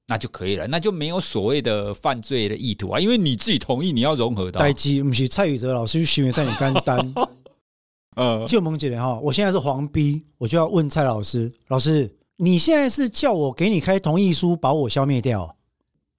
[0.09, 4.61] 那就可以了，那就没有所谓的犯罪的意图啊，因为你自己同意你要融合到。
[4.61, 7.15] 代机不是蔡宇哲老师去许愿在你干单。
[8.15, 15.57] 呃，就萌姐哈，我现在是黄 B，我就要问蔡老师，老师，你现在是叫我给你开同意书，把我消灭掉？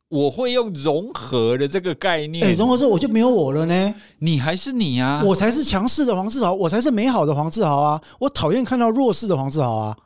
[0.10, 3.96] 我会用融合的这个概念，哎，融合之后我就没有我了呢？
[4.20, 5.24] 你还是你啊？
[5.26, 8.02] 我才是强势的黄志豪，我才是美好的黄志豪啊！
[8.20, 9.98] 我讨厌看到弱势的黄志豪啊！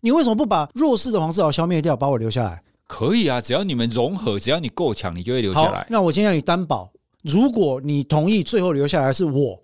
[0.00, 2.62] 你为什么不把弱势的黄志豪消灭掉，把我留下来？
[2.86, 5.86] 可以啊，只要你们融合，只要你够强，你就会留下来。
[5.90, 9.60] 那我先让你担保，如果你同意，最后留下来是我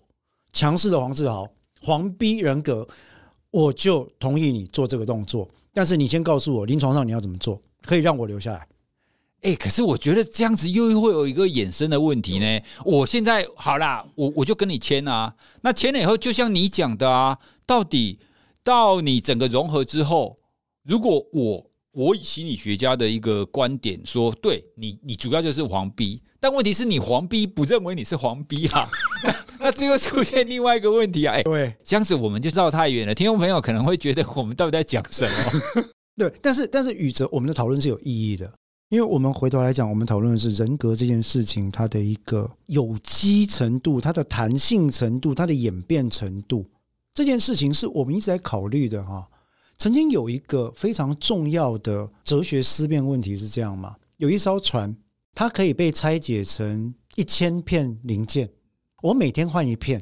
[0.52, 1.48] 强势的黄志豪，
[1.80, 2.86] 黄逼人格，
[3.50, 5.48] 我就同意你做这个动作。
[5.72, 8.58] 但是你先告诉我，临床上你要怎么做，可以让我留下来。
[9.42, 12.60] 哎、欸，可是我觉得这样子又会有一个衍生的问题呢。
[12.84, 15.34] 我现在好啦，我我就跟你签啊。
[15.62, 18.18] 那签了以后，就像你讲的啊，到底
[18.62, 20.36] 到你整个融合之后，
[20.84, 28.88] 如果我我以心理学家的一个观点说，对你，你主要就是黄 B，但问题是你黄 B 不认为你是黄 B 啊，
[29.60, 31.34] 那这又出现另外一个问题啊。
[31.34, 33.14] 哎，对，这样子我们就绕太远了。
[33.14, 35.84] 听众朋友可能会觉得我们到底在讲什么？
[36.16, 38.50] 对，但是但是宇哲，我们的讨论是有意义的。
[38.88, 46.66] 因为我们回头来讲，我们讨论的是人格这件事情，它的一个有机程度、它的弹性程度、它的演变程度，
[47.14, 49.26] 这件事情是我们一直在考虑的哈。
[49.82, 53.96] 曾经有一个非常重要的哲学思辨问题是这样嘛？
[54.18, 54.96] 有一艘船，
[55.34, 58.48] 它可以被拆解成一千片零件，
[59.02, 60.00] 我每天换一片，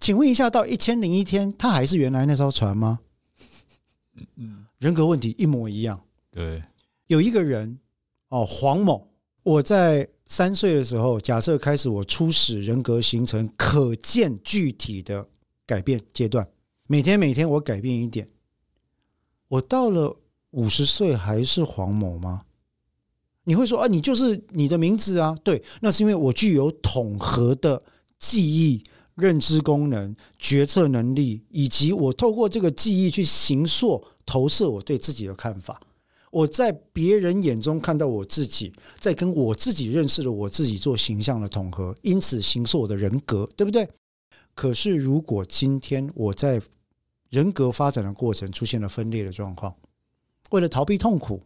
[0.00, 3.00] 请问一下，到一千零一天，它还是原来那艘船吗？
[4.36, 5.98] 嗯，人格问题一模一样。
[6.30, 6.62] 对，
[7.06, 7.78] 有一个人。
[8.28, 9.08] 哦，黄某，
[9.42, 15.26] 我在三岁的时候，假设开始我初始人格形成可见具体的
[15.64, 16.46] 改变阶段，
[16.86, 18.28] 每天每天我改变一点，
[19.48, 20.16] 我到了
[20.50, 22.42] 五十岁还是黄某吗？
[23.44, 25.36] 你会说啊，你就是你的名字啊？
[25.44, 27.80] 对，那是因为我具有统合的
[28.18, 28.82] 记忆、
[29.14, 35.80] 认知功能、决策能力，以及我透过这个记忆去形塑、投射我对自己的看法。
[36.32, 43.88] 我在别人眼中看到我自己，在跟我自己认识的我自己做形象的统合，因此形塑我的人格，对不对？
[44.54, 46.60] 可是如果今天我在
[47.36, 49.74] 人格发展的过程出现了分裂的状况，
[50.52, 51.38] 为了逃避痛苦，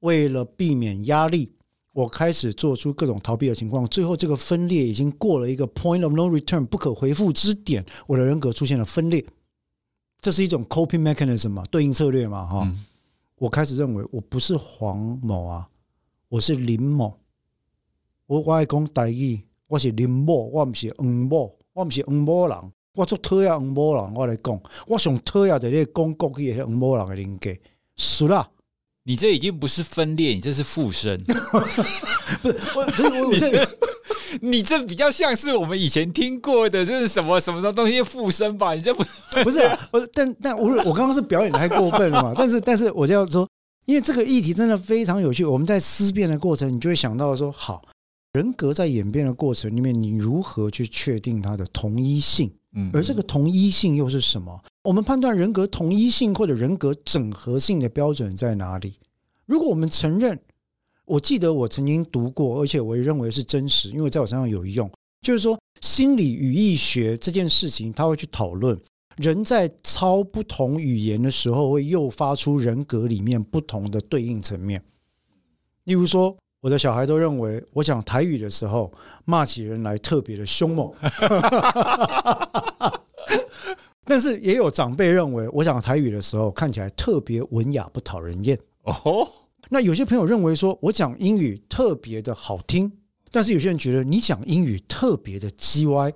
[0.00, 1.54] 为了避免压力，
[1.92, 9.24] 我开始做出各种逃避的情况，最后这个分裂已经过了一个 point of no return 不可回复之点，我的人格出现了分裂，
[10.20, 12.84] 这是一种 coping mechanism 嘛，对应策略嘛，哈、嗯。
[13.36, 15.68] 我开始认为我不是黄某啊，
[16.28, 17.16] 我是林某。
[18.26, 22.72] 我我爱讲台语，我是林某，我不是黄某，我不是黄某人。
[22.94, 27.50] 我做讨厌黄某人，我来讲，我想讨厌的那讲国语的黄某人的人格，
[27.96, 28.46] 输了。
[29.04, 31.18] 你这已经不是分裂，你这是附身。
[31.24, 33.68] 不是我，我我这个，
[34.42, 38.74] 你这比较像是我们以前听过的，这是什么什么什么东西附身吧？
[38.74, 39.02] 你这不
[39.42, 39.58] 不是？
[39.90, 42.32] 我但但我我刚刚是表演的太过分了嘛？
[42.36, 43.48] 但是但是我就要说，
[43.86, 45.44] 因为这个议题真的非常有趣。
[45.44, 47.82] 我们在思辨的过程，你就会想到说，好，
[48.32, 52.50] 人格在演变的过程里面，你如何去确定它的同一性？
[52.72, 54.58] 嗯，而这个同一性又是什么？
[54.84, 58.98] 我们判断人格同一性或者人格整合性的标准在哪里？
[59.44, 60.40] 如果我们承认，
[61.04, 64.90] 我记得我曾经读过，而且我也认为是真实，因为在我身上有用。
[65.20, 68.80] 就是说，心理语义学这件事情，他会去讨论
[69.18, 74.82] 人在操不同语言的时候，会诱发出人格里面不同的对应层面。
[75.84, 78.90] 例如说，我的小孩都认为，我讲台语的时候，
[79.24, 80.92] 骂起人来特别的凶猛。
[84.04, 88.56] 但是也有长辈认为，我讲台语的时候看起来特别文雅不讨人厌。
[88.82, 89.28] 哦，
[89.70, 92.92] 那有些朋友认为说我讲英语特别的好听，
[93.32, 96.12] 但是有些人觉得你讲英语特别的叽歪。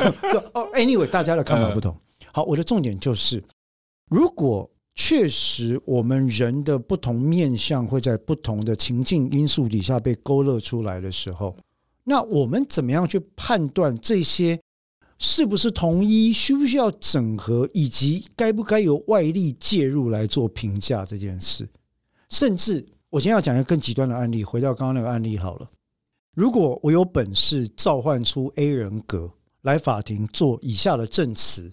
[0.54, 1.94] 哦，anyway，大家的看法不同。
[2.32, 3.44] 好，我的重点就是，
[4.08, 11.56] 如果确实我们人的不同面向会在不同的情境因素底下被勾勒出来的时候，
[12.04, 14.60] 那我们怎么样去判断这些？
[15.18, 16.32] 是不是同一？
[16.32, 17.68] 需不需要整合？
[17.74, 21.68] 以及该不该由外力介入来做评价这件事？
[22.30, 24.42] 甚至，我今天要讲一个更极端的案例。
[24.42, 25.70] 回到刚刚那个案例好了，
[26.34, 29.30] 如果我有本事召唤出 A 人格
[29.62, 31.70] 来法庭做以下的证词，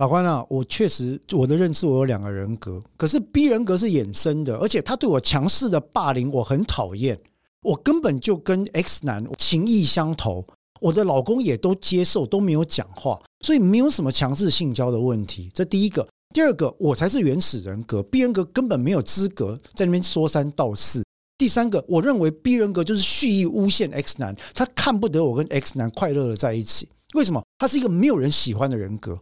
[0.00, 7.20] 法官啊，我确实我的认知我有两个人格，可是 B 人格是衍生的，而且他对我强势的霸凌我很讨厌，
[7.60, 10.42] 我根本就跟 X 男情意相投。
[10.80, 15.50] 我的老公也都接受，都没有讲话，所以没有什么强制性交的问题。
[15.52, 21.04] 这第一个，第二个，我才是原始人格，B 人格根本没有资格在那边说三道四。
[21.36, 26.88] 第三个，我认为 B 人格就是蓄意诬陷 X 男，他看不得我跟 X 男快乐的在一起。
[27.12, 27.42] 为什么？
[27.58, 29.20] 他是一个没有人喜欢的人格。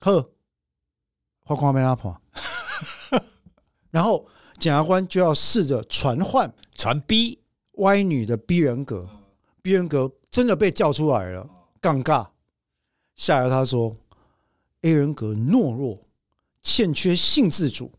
[0.00, 0.30] 呵，
[1.44, 2.20] 花光没拉破，
[3.90, 4.26] 然后
[4.58, 7.38] 检察官就要试着传唤传逼
[7.78, 9.08] 歪女的逼人格
[9.62, 10.10] 逼人格。
[10.30, 11.44] 真的被叫出来了，
[11.82, 12.24] 尴尬。
[13.16, 13.96] 下来他说
[14.82, 15.98] ：“A 人格懦弱，
[16.62, 17.90] 欠缺性自主，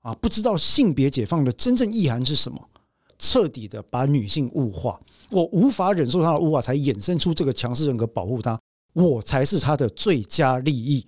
[0.00, 2.70] 啊，不知道性别解放的真正意涵是什么，
[3.18, 4.98] 彻底的把女性物化。
[5.30, 8.58] 我无法忍受她的物化，才衍生出这个强势人格保护她，
[8.94, 11.06] 我才是她的最佳利益。”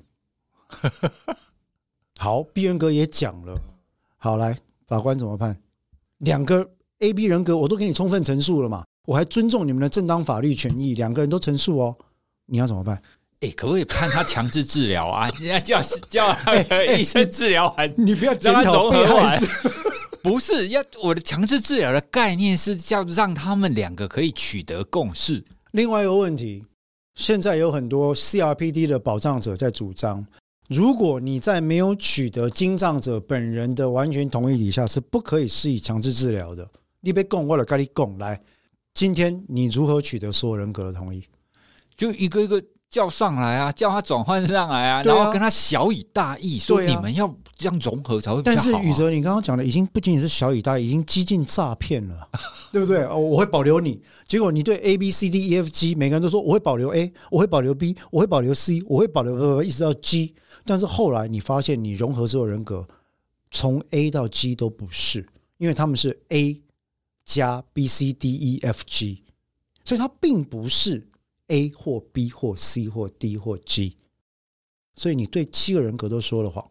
[2.19, 3.59] 好，B 人格也讲了。
[4.17, 5.59] 好，来，法官怎么判？
[6.19, 8.85] 两个 A、B 人格我都给你充分陈述了嘛。
[9.07, 11.97] 我还尊重你们的正当法律权益，两个人都陈述哦，
[12.47, 12.97] 你要怎么办？
[13.41, 15.31] 哎、欸，可不可以判他强制治疗 啊？
[15.41, 16.37] 人家叫叫
[16.99, 19.47] 医生治疗完，你不要检讨被害者，
[20.23, 25.43] 不是要我的强制治疗的概念是叫让他们两个可以取得共识。
[25.73, 26.67] 另外一个问题，
[27.15, 30.27] 现在有很多 CRPD 的保障者在主张，
[30.71, 36.65] 如果你在没有取得经障者本人的完全同意底下，是不可以施以强制治疗的。
[37.01, 38.41] 你被供，我来跟你供来。
[38.95, 41.25] 今天你如何取得所有人格的同意？
[41.97, 48.41] 就一个一个叫上来啊，叫他转换上来啊，然后跟他小以大义，说你们要这样融合才会。
[48.41, 52.29] 但是宇哲，你刚刚讲的已经不仅仅是小以大义，已经激进诈骗了，
[52.71, 53.03] 对不对？
[53.07, 54.01] 哦，我会保留你。
[54.29, 60.37] 结果你对 A B C D E F G 每个人都说我会保留 A，我会保留 B，我会保留 C，我会保留一直到 G。
[60.71, 62.87] 但是后来你发现你融合之后人格，
[63.51, 65.27] 从 A 到 G 都不是，
[65.59, 66.61] 因为他们是 A。
[67.23, 69.23] 加 B C D E F G，
[69.85, 71.07] 所以它并不是
[71.47, 73.97] A 或 B 或 C 或 D 或 G，
[74.97, 76.69] 所以你对七个人格都说了谎？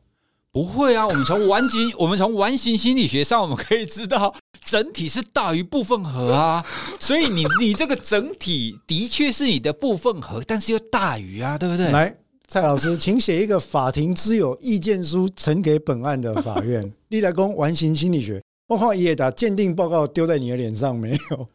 [0.52, 6.66] 不会啊，我们从完形， 我们从完形心理学上，我们可以知道整体是大于部分和啊，
[7.00, 11.90] 所以你你这个整体的确是你的部分和，但是又大于啊，对不对？
[11.90, 12.18] 来，
[12.50, 16.84] 蔡老师，请写一个法庭之友意见书呈给本案的法院。
[17.10, 18.42] 立来公完形心理学。
[18.66, 21.48] 包括也打鉴定报告丢在你的脸上没有？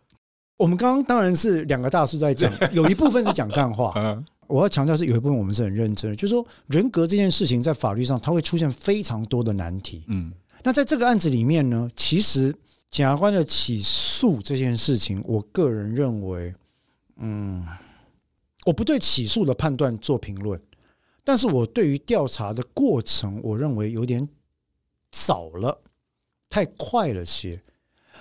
[0.56, 3.92] 我们刚刚当然是两个大叔在讲， 有一部分是讲干话，
[4.46, 10.04] 我要强调是有一部分我们是很认真的，就是说人格这件事情在法律上它会出现非常多的难题。
[10.06, 10.32] 嗯，
[10.62, 12.54] 那在这个案子里面呢，其实
[12.88, 16.54] 检察官的起诉这件事情，我个人认为，
[17.16, 17.66] 嗯，
[18.64, 20.60] 我不对起诉的判断做评论，
[21.24, 24.28] 但是我对于调查的过程，我认为有点
[25.10, 25.80] 早了，
[26.50, 27.60] 太快了些。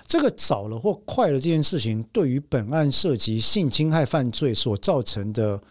[0.06, 5.62] 这个早了或快了这件事情，对于本案涉及性侵害犯罪所造成的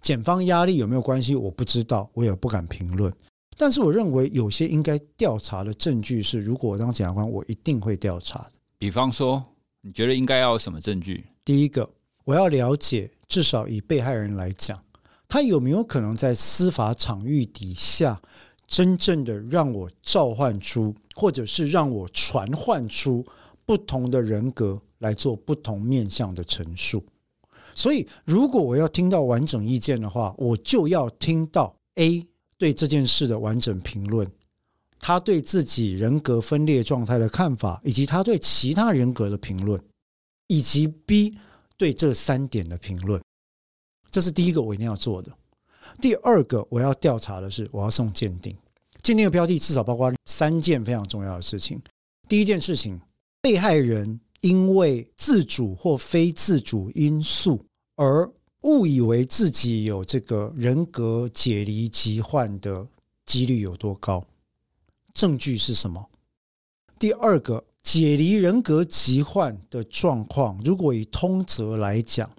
[0.00, 1.36] 检方压力有没有关系？
[1.36, 3.12] 我不知道，我也不敢评论。
[3.56, 8.52] 但是我认为有些应该调查的证据是，如果我当检察官，我一定会调查的。
[8.78, 9.42] 比方说，
[9.82, 11.26] 你觉得应该要有什么证据？
[11.44, 11.88] 第一个，
[12.24, 14.82] 我要了解，至少以被害人来讲，
[15.30, 18.20] 他有没有可能在司法场域底下，
[18.66, 23.24] 真正的让我召唤出，或者是让我传唤出。
[23.66, 27.04] 不同的人格来做不同面向的陈述，
[27.72, 32.26] 所以如果我要听到完整意见的话，我就要听到 A
[32.58, 34.28] 对这件事的完整评论，
[34.98, 39.80] 他对自己人格分裂状态的看法，以及他对其他人格的评论，
[40.48, 41.38] 以及 B
[41.76, 43.22] 对这三点的评论。
[44.10, 45.32] 这是第一个我一定要做的。
[46.00, 48.56] 第二个我要调查的是，我要送鉴定。
[49.02, 51.80] 鉴定的标的至少包括三件非常重要的事情。
[52.28, 53.00] 第一件事情。
[53.42, 57.64] 被害人因为自主或非自主因素
[57.96, 58.30] 而
[58.64, 62.86] 误以为自己有这个人格解离疾患的
[63.24, 64.22] 几率有多高？
[65.14, 66.06] 证据是什么？
[66.98, 72.30] 第二个，解离人格疾患的状况，如果以通则来讲，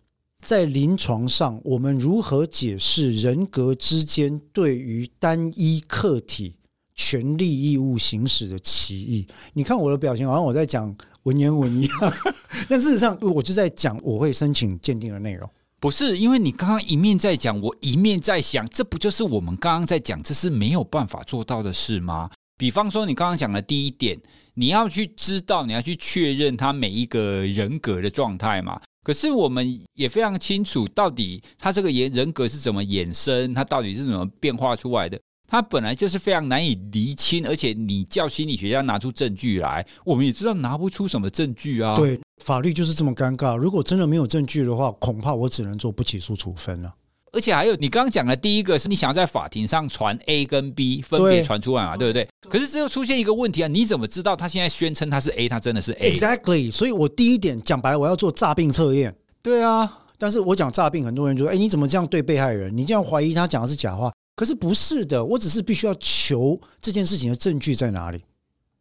[0.41, 6.55] 在临床上，我们如何解释人格之间对于单一客体？
[6.93, 12.13] 权利义务行使的歧义，你看我的表情好像我在讲文言文一样，
[12.69, 15.49] 但事实上我就在讲我会申请鉴定的内容。
[15.79, 22.29] 不是，因为你刚刚一面在讲，我一面在想，这不就是我们刚刚在讲，这是没有办法做到的事吗？
[22.55, 24.19] 比方说你刚刚讲的第一点，
[24.53, 28.79] 你要去知道，你要去确认他每一个人格的状态嘛。
[29.03, 35.19] 可是我们也非常清楚，到底他这个人人格是怎么衍生，他到底是怎么变化出来的。
[35.47, 41.97] 他本来就是非常难以厘清，而且你叫心理学家拿出证据来，我们也知道拿不出什么证据啊。
[41.97, 43.57] 对，法律就是这么尴尬。
[43.57, 46.93] 如果真的没有证据的话，恐怕我只能做不起诉处分了。
[47.31, 52.51] 而且还有，你刚刚讲的第一个是你想要在法庭上传 A 跟 B 分别传出来嘛，对，对不对？
[52.51, 56.71] 可是这又出现一个问题啊，你怎么知道他现在宣称他是 A，他真的是 A？Exactly。
[56.71, 59.15] 所以我第一点讲白了，我要做诈病测验。
[59.41, 62.75] 对啊，但是我讲诈病，很多人就说：“哎，你怎么这样对被害人？
[62.75, 68.23] 你这样怀疑他讲的是假话。”可是不是的，我只是必须要求这件事情的证据在哪里。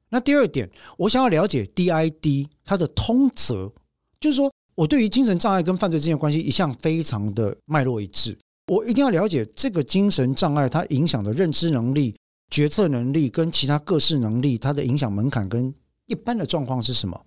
[0.09, 3.73] 那第二点，我想要了解 DID 它的通则，
[4.19, 8.35] 就是说我对于精神障碍跟犯罪之间的关系一向非常的脉络一致。
[8.69, 12.17] 我一定要了解这个精神障碍它影响的认知能力、
[12.51, 15.75] 决策能力跟其他各式能力，它的影响门槛跟
[16.07, 17.27] 一般的状况是什么。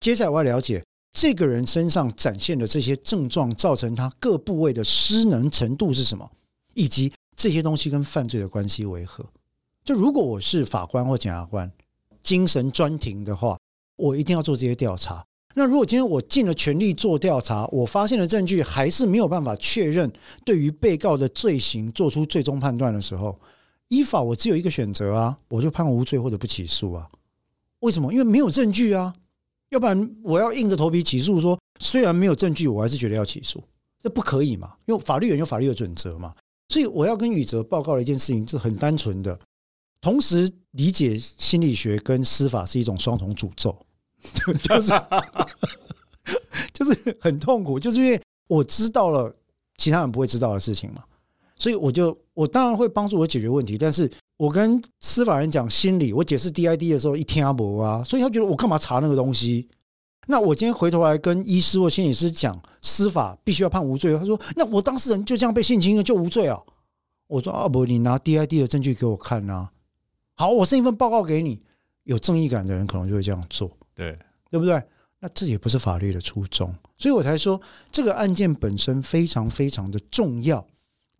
[0.00, 6.28] 接下来我要了解这个人身上展现的这些症状，造成他各部位的失能程度是什么，
[6.74, 7.12] 以及。
[7.36, 9.24] 这些东西跟犯罪的关系为何？
[9.84, 11.70] 就如果我是法官或检察官，
[12.20, 13.56] 精神专庭的话，
[13.94, 15.24] 我一定要做这些调查。
[15.58, 20.10] 那如果今天我尽了全力做调查，我发现的证据还是没有办法确认
[20.44, 23.36] 对于被告的罪行做出最终判断的时候，
[23.88, 27.08] 依法我只有一个选择啊，我就判无罪或者不起诉啊。
[27.80, 28.12] 为什么？
[28.12, 29.12] 因为没有证据啊。
[29.70, 33.60] 要不然我要硬着头皮起诉，说虽然没有证据，我还是觉得要起诉，
[34.00, 34.72] 这不可以嘛？
[34.86, 36.32] 因为法律人有法律的准则嘛。
[36.68, 39.36] 所以我要跟宇哲报告的一件事情是很单纯的，
[40.00, 43.76] 同时理解心理学跟司法是一种双重诅咒，
[44.62, 44.92] 就是
[46.72, 49.34] 就是很痛苦，就是因为我知道了
[49.76, 51.02] 其他人不会知道的事情嘛，
[51.56, 59.68] 所以我就我当然会帮助我解决问题，但是我跟司法人讲心理，我解释 DID 的时候一听阿伯啊，所以他觉得我干嘛查那个东西？
[60.26, 64.14] 那我今天回头来跟医师或心理师讲，司法必须要判无罪。
[64.18, 66.60] 他说：“那我当事人就这样被性侵了，就无罪啊？”
[67.28, 69.70] 我说：“啊不，你拿 DID 的证据给我看啊。”
[70.36, 71.62] 好，我送一份报告给你。
[72.04, 74.18] 有正义感的人可能就会这样做，对
[74.50, 74.82] 对不对？
[75.18, 77.60] 那这也不是法律的初衷，所以我才说
[77.92, 80.66] 这个案件本身非常非常的重要。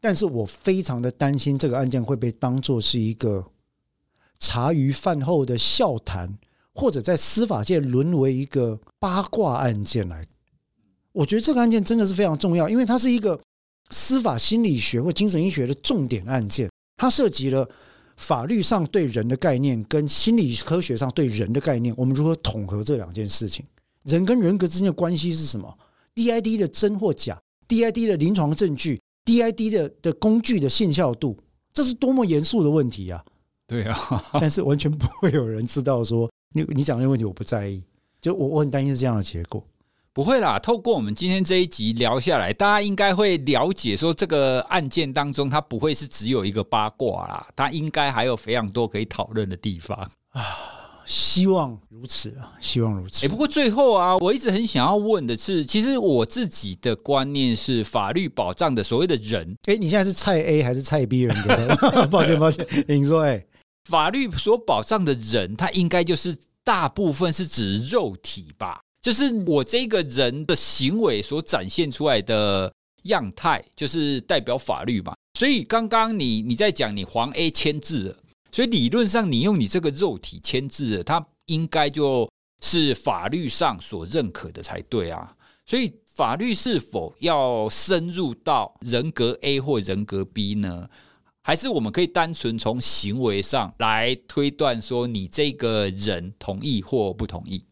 [0.01, 3.45] 但是我非常的担心这个案件会被当做是一个
[4.39, 6.39] 茶余饭后的笑谈。
[6.75, 10.25] 或者在司法界沦为一个八卦案件来，
[11.11, 13.41] 我觉得这个案件真的是非常重要，因为它是一个
[13.91, 17.69] 司法心理学或精神医学的重点案件，它涉及了
[18.19, 23.65] 法律上对人的概念跟心理科学上对人的概念，我们如何统合这两件事情？
[24.05, 25.79] 人跟人格之间的关系是什么
[26.15, 31.39] ？DID 的真或假？DID 的临床证据 DID 的的工具的信效度，
[31.73, 33.25] 这是多么严肃的问题啊！
[33.67, 33.97] 对啊，
[34.41, 37.83] 但是完全不会有人知道说你你讲那个问题我不在意，
[38.21, 39.63] 就我我很担心是这样的结果。
[40.19, 49.97] 不会啦，透过我们今天这一集聊下来，大家应该会了解说这个案件当中，它不会是只有一个八卦啦，它应该还有非常多可以讨论的地方
[50.31, 50.43] 啊。
[51.07, 53.27] 希望如此啊，希望如此。
[53.27, 62.07] 哎，不过最后啊，我一直很想要问的是，其实我自己的观念是，法律保障的所谓的人，哎，你现在是蔡 A 还是蔡 B 人格？
[62.11, 63.47] 抱歉，抱歉，你说，哎，
[63.89, 68.81] 法律所保障的人，他应该就是大部分是指肉体吧？
[69.01, 72.73] 就是我这个人的行为所展现出来的
[73.05, 75.15] 样态，就是代表法律嘛。
[75.39, 78.17] 所以刚刚你你在讲你黄 A 签字了，
[78.51, 82.29] 所以理论上你用你这个肉体签字了，它应该就
[82.61, 85.37] 是法律上所认可的才对啊。
[85.65, 90.89] 所以法律是否要深入到人格 A 或人格 B 呢？
[91.45, 97.65] 还是我们可以单纯从行为上来推断说你这个人同意或不同意？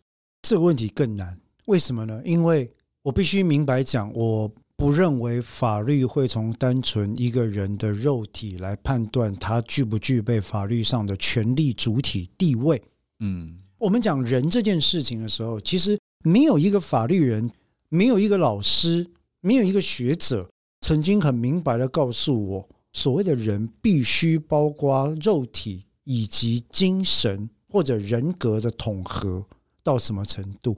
[0.49, 2.23] 这个问题更难，为什么呢？
[2.25, 2.73] 因为
[3.03, 12.81] 我必须明白讲，我不认为法律会从单纯一个人的肉体来判断他具不具备法律上的权利主体地位。
[13.19, 17.51] 嗯，我们讲人这件事情的时候，其实没有一个法律人，
[17.89, 19.05] 没有一个老师，
[19.41, 20.49] 没有一个学者
[20.81, 29.45] 曾经很明白的告诉我，所谓的人必须包括肉体以及精神或者人格的统合。
[29.87, 30.77] 到什么程度，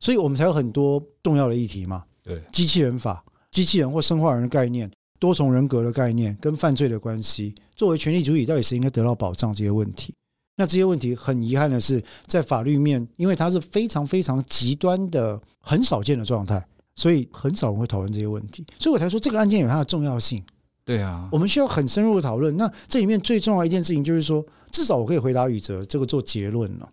[0.00, 2.02] 所以我们才有很多重要的议题嘛。
[2.24, 10.12] 对，机器人法、机器人或生化人的概念、多重人格的概念跟犯罪的关系，作为权利主体，到底谁应该得到保障这些问题？
[10.56, 16.66] 那这些问题很遗憾的是，在法律面，因为它是非常非常极端的、很少见的状态，
[16.96, 18.66] 所以很少人会讨论这些问题。
[18.80, 20.42] 所以我才说这个案件有它的重要性。
[20.84, 22.56] 对啊，我们需要很深入的讨论。
[22.56, 26.90] 那这里面最重要一件事情就是说，至少我可以回答宇哲这个做结论了。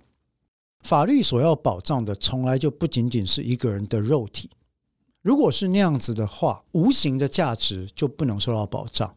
[0.84, 4.50] 法律所要保障的，从来就不仅仅是一个人的肉体。
[5.22, 9.16] 如果是那样子的话，无形的价值就不能受到保障。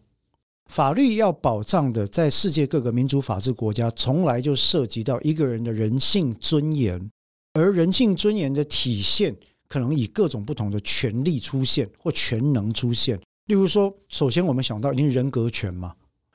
[0.66, 7.10] 法律要保障的，在世界各个民主法治国家，从来就涉及到一个人的人性尊严，
[7.52, 9.36] 而人性尊严的体现，
[9.68, 13.20] 可能以各种不同的权利出现或全能出现。
[13.46, 15.94] 例如说，首先我们想到一定人格权嘛，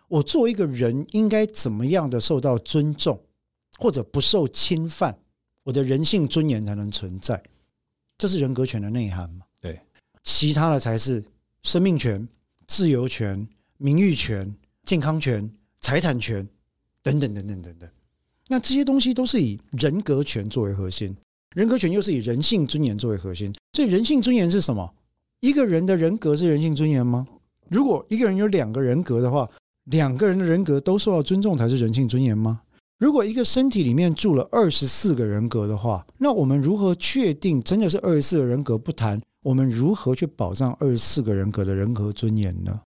[0.09, 3.17] 我作为一个人，应该怎么样的受到尊重？
[3.79, 5.17] 或者不受侵犯，
[5.63, 7.41] 我的人性尊严才能存在，
[8.17, 9.45] 这是人格权的内涵嘛？
[9.59, 9.79] 对，
[10.23, 11.23] 其他的才是
[11.61, 12.27] 生命权、
[12.67, 13.47] 自由权、
[13.77, 14.53] 名誉权、
[14.85, 15.49] 健康权、
[15.79, 16.47] 财产权
[17.03, 17.89] 等等等等等等。
[18.47, 21.15] 那这些东西都是以人格权作为核心，
[21.55, 23.53] 人格权又是以人性尊严作为核心。
[23.73, 24.93] 所以，人性尊严是什么？
[25.39, 27.25] 一个人的人格是人性尊严吗？
[27.69, 29.49] 如果一个人有两个人格的话，
[29.85, 32.61] 两个人的人格都受到尊重才是人性尊严吗？
[33.01, 39.19] 如果一个身体里面住了二十四个人格的话，那我们如何确定真的是二十四个人格不谈？
[39.41, 42.79] 我们如何去保障二十四个人格的人格尊严呢？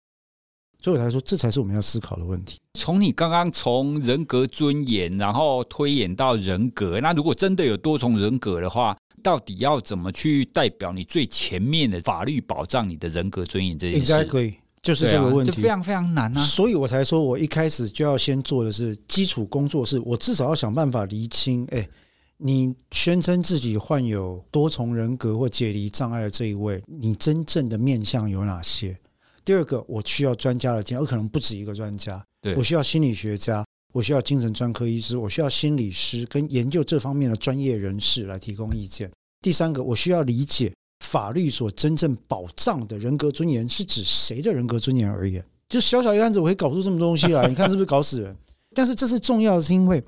[0.80, 2.60] 所以我才说，这才是我们要思考的问题。
[2.74, 14.54] 从你刚刚从人格尊严，然后推演到人格，那如果真的有多重人格的话，到底要怎么去代表你最前面的法律保障你的人格尊严这件事？Exactly.
[14.84, 16.40] 就是这个问题，这非常非常难啊！
[16.42, 21.88] 所以我才说，我一开始就要先做的是基础工作，是我至少要想办法厘清：哎，
[22.36, 28.94] 你宣称自己患有多重人格或解离障碍的这一位，你真正的面相有哪些？
[29.42, 33.64] 第二个，我需要专家的建议，我可能不止一个专家，对，我需要心理学家，
[33.94, 39.10] 我需要精神专科医师，我需要心理师跟研究这方面的专业人士来提供意见。
[39.40, 40.70] 第三个，我需要理解。
[41.04, 45.44] 法律所真正保障的人格尊严是指谁的人格尊严而言？
[45.68, 48.36] 就小小一个案子，我可以搞出这么多东西来，你看是不是搞死人？
[48.74, 50.02] 但是这是重要的，是因为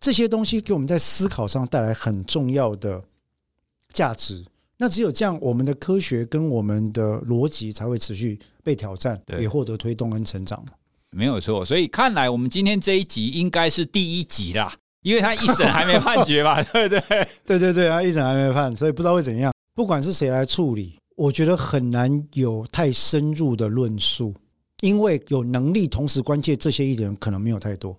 [0.00, 3.02] 这些东西给我们在思考上带来很重要的
[3.92, 4.44] 价值。
[4.78, 10.62] 那只有这样，我们的科学跟我们的逻辑才会持续被挑战，也获得推动跟成长。
[11.10, 14.74] 没有错，所以看来我们今天这一集应该是第一集啦，
[15.06, 16.60] 因为他一审还没判决吧？
[16.72, 17.28] 对不对？
[17.46, 19.52] 对对对啊，一审还没判，所以不知道会怎样。
[19.72, 24.34] 不管是谁来处理，我觉得很难有太深入的论述，
[24.80, 27.96] 因为有能力同时关切这些议题的人可能没有太多。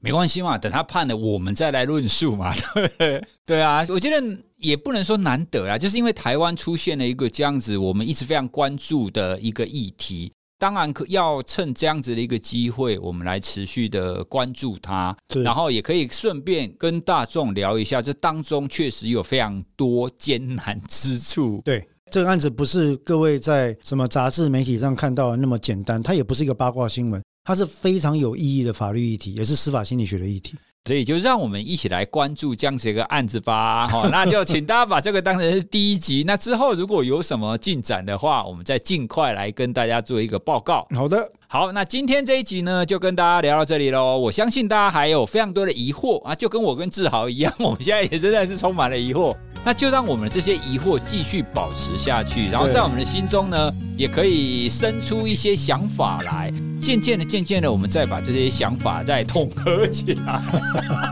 [0.00, 2.52] 没关系嘛，等他判了，我们再来论述嘛。
[2.98, 10.32] 对对啊，我觉得也不能说难得啊，就是因为台湾出现了一个这样子，我们一直非常关注的一个议题。
[10.58, 21.62] 当然可要趁这样子的一个机会，我们来持续的关注它，然后也可以顺便跟大众聊一下，这当中确实有非常多艰难之处。
[21.64, 30.56] 对，这个案子不是各位在什么杂志媒体上看到的那么简单，它也不是一个八卦新闻，它是非常有意义的法律议题，也是司法心理学的议题。
[30.88, 33.86] 所以就让我们一起来关注这样子一个案子吧。
[33.92, 36.24] 好，那就请大家把这个当成是第一集。
[36.26, 40.88] 那之后如果有什么进展的话，我们再尽快来跟大家做一个报告。
[40.96, 44.16] 好的，好，那今天这一集呢，就跟大家聊到这里喽。
[44.16, 49.36] 我相信大家还有非常多的疑惑啊，就跟我跟志豪一样，我们现在也真的是充满了疑惑。
[49.64, 56.52] 那就让我们这些疑惑继续保持下去，然后在我们的心中呢，也可以生出一些想法来。
[56.80, 60.40] 渐渐的，渐渐的，我们再把这些想法再统合起来。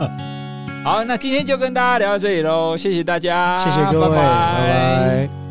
[0.85, 4.23] 好，那今天就跟大家聊到这里喽，谢谢大家，谢谢各位，拜拜。
[4.23, 5.46] 拜拜。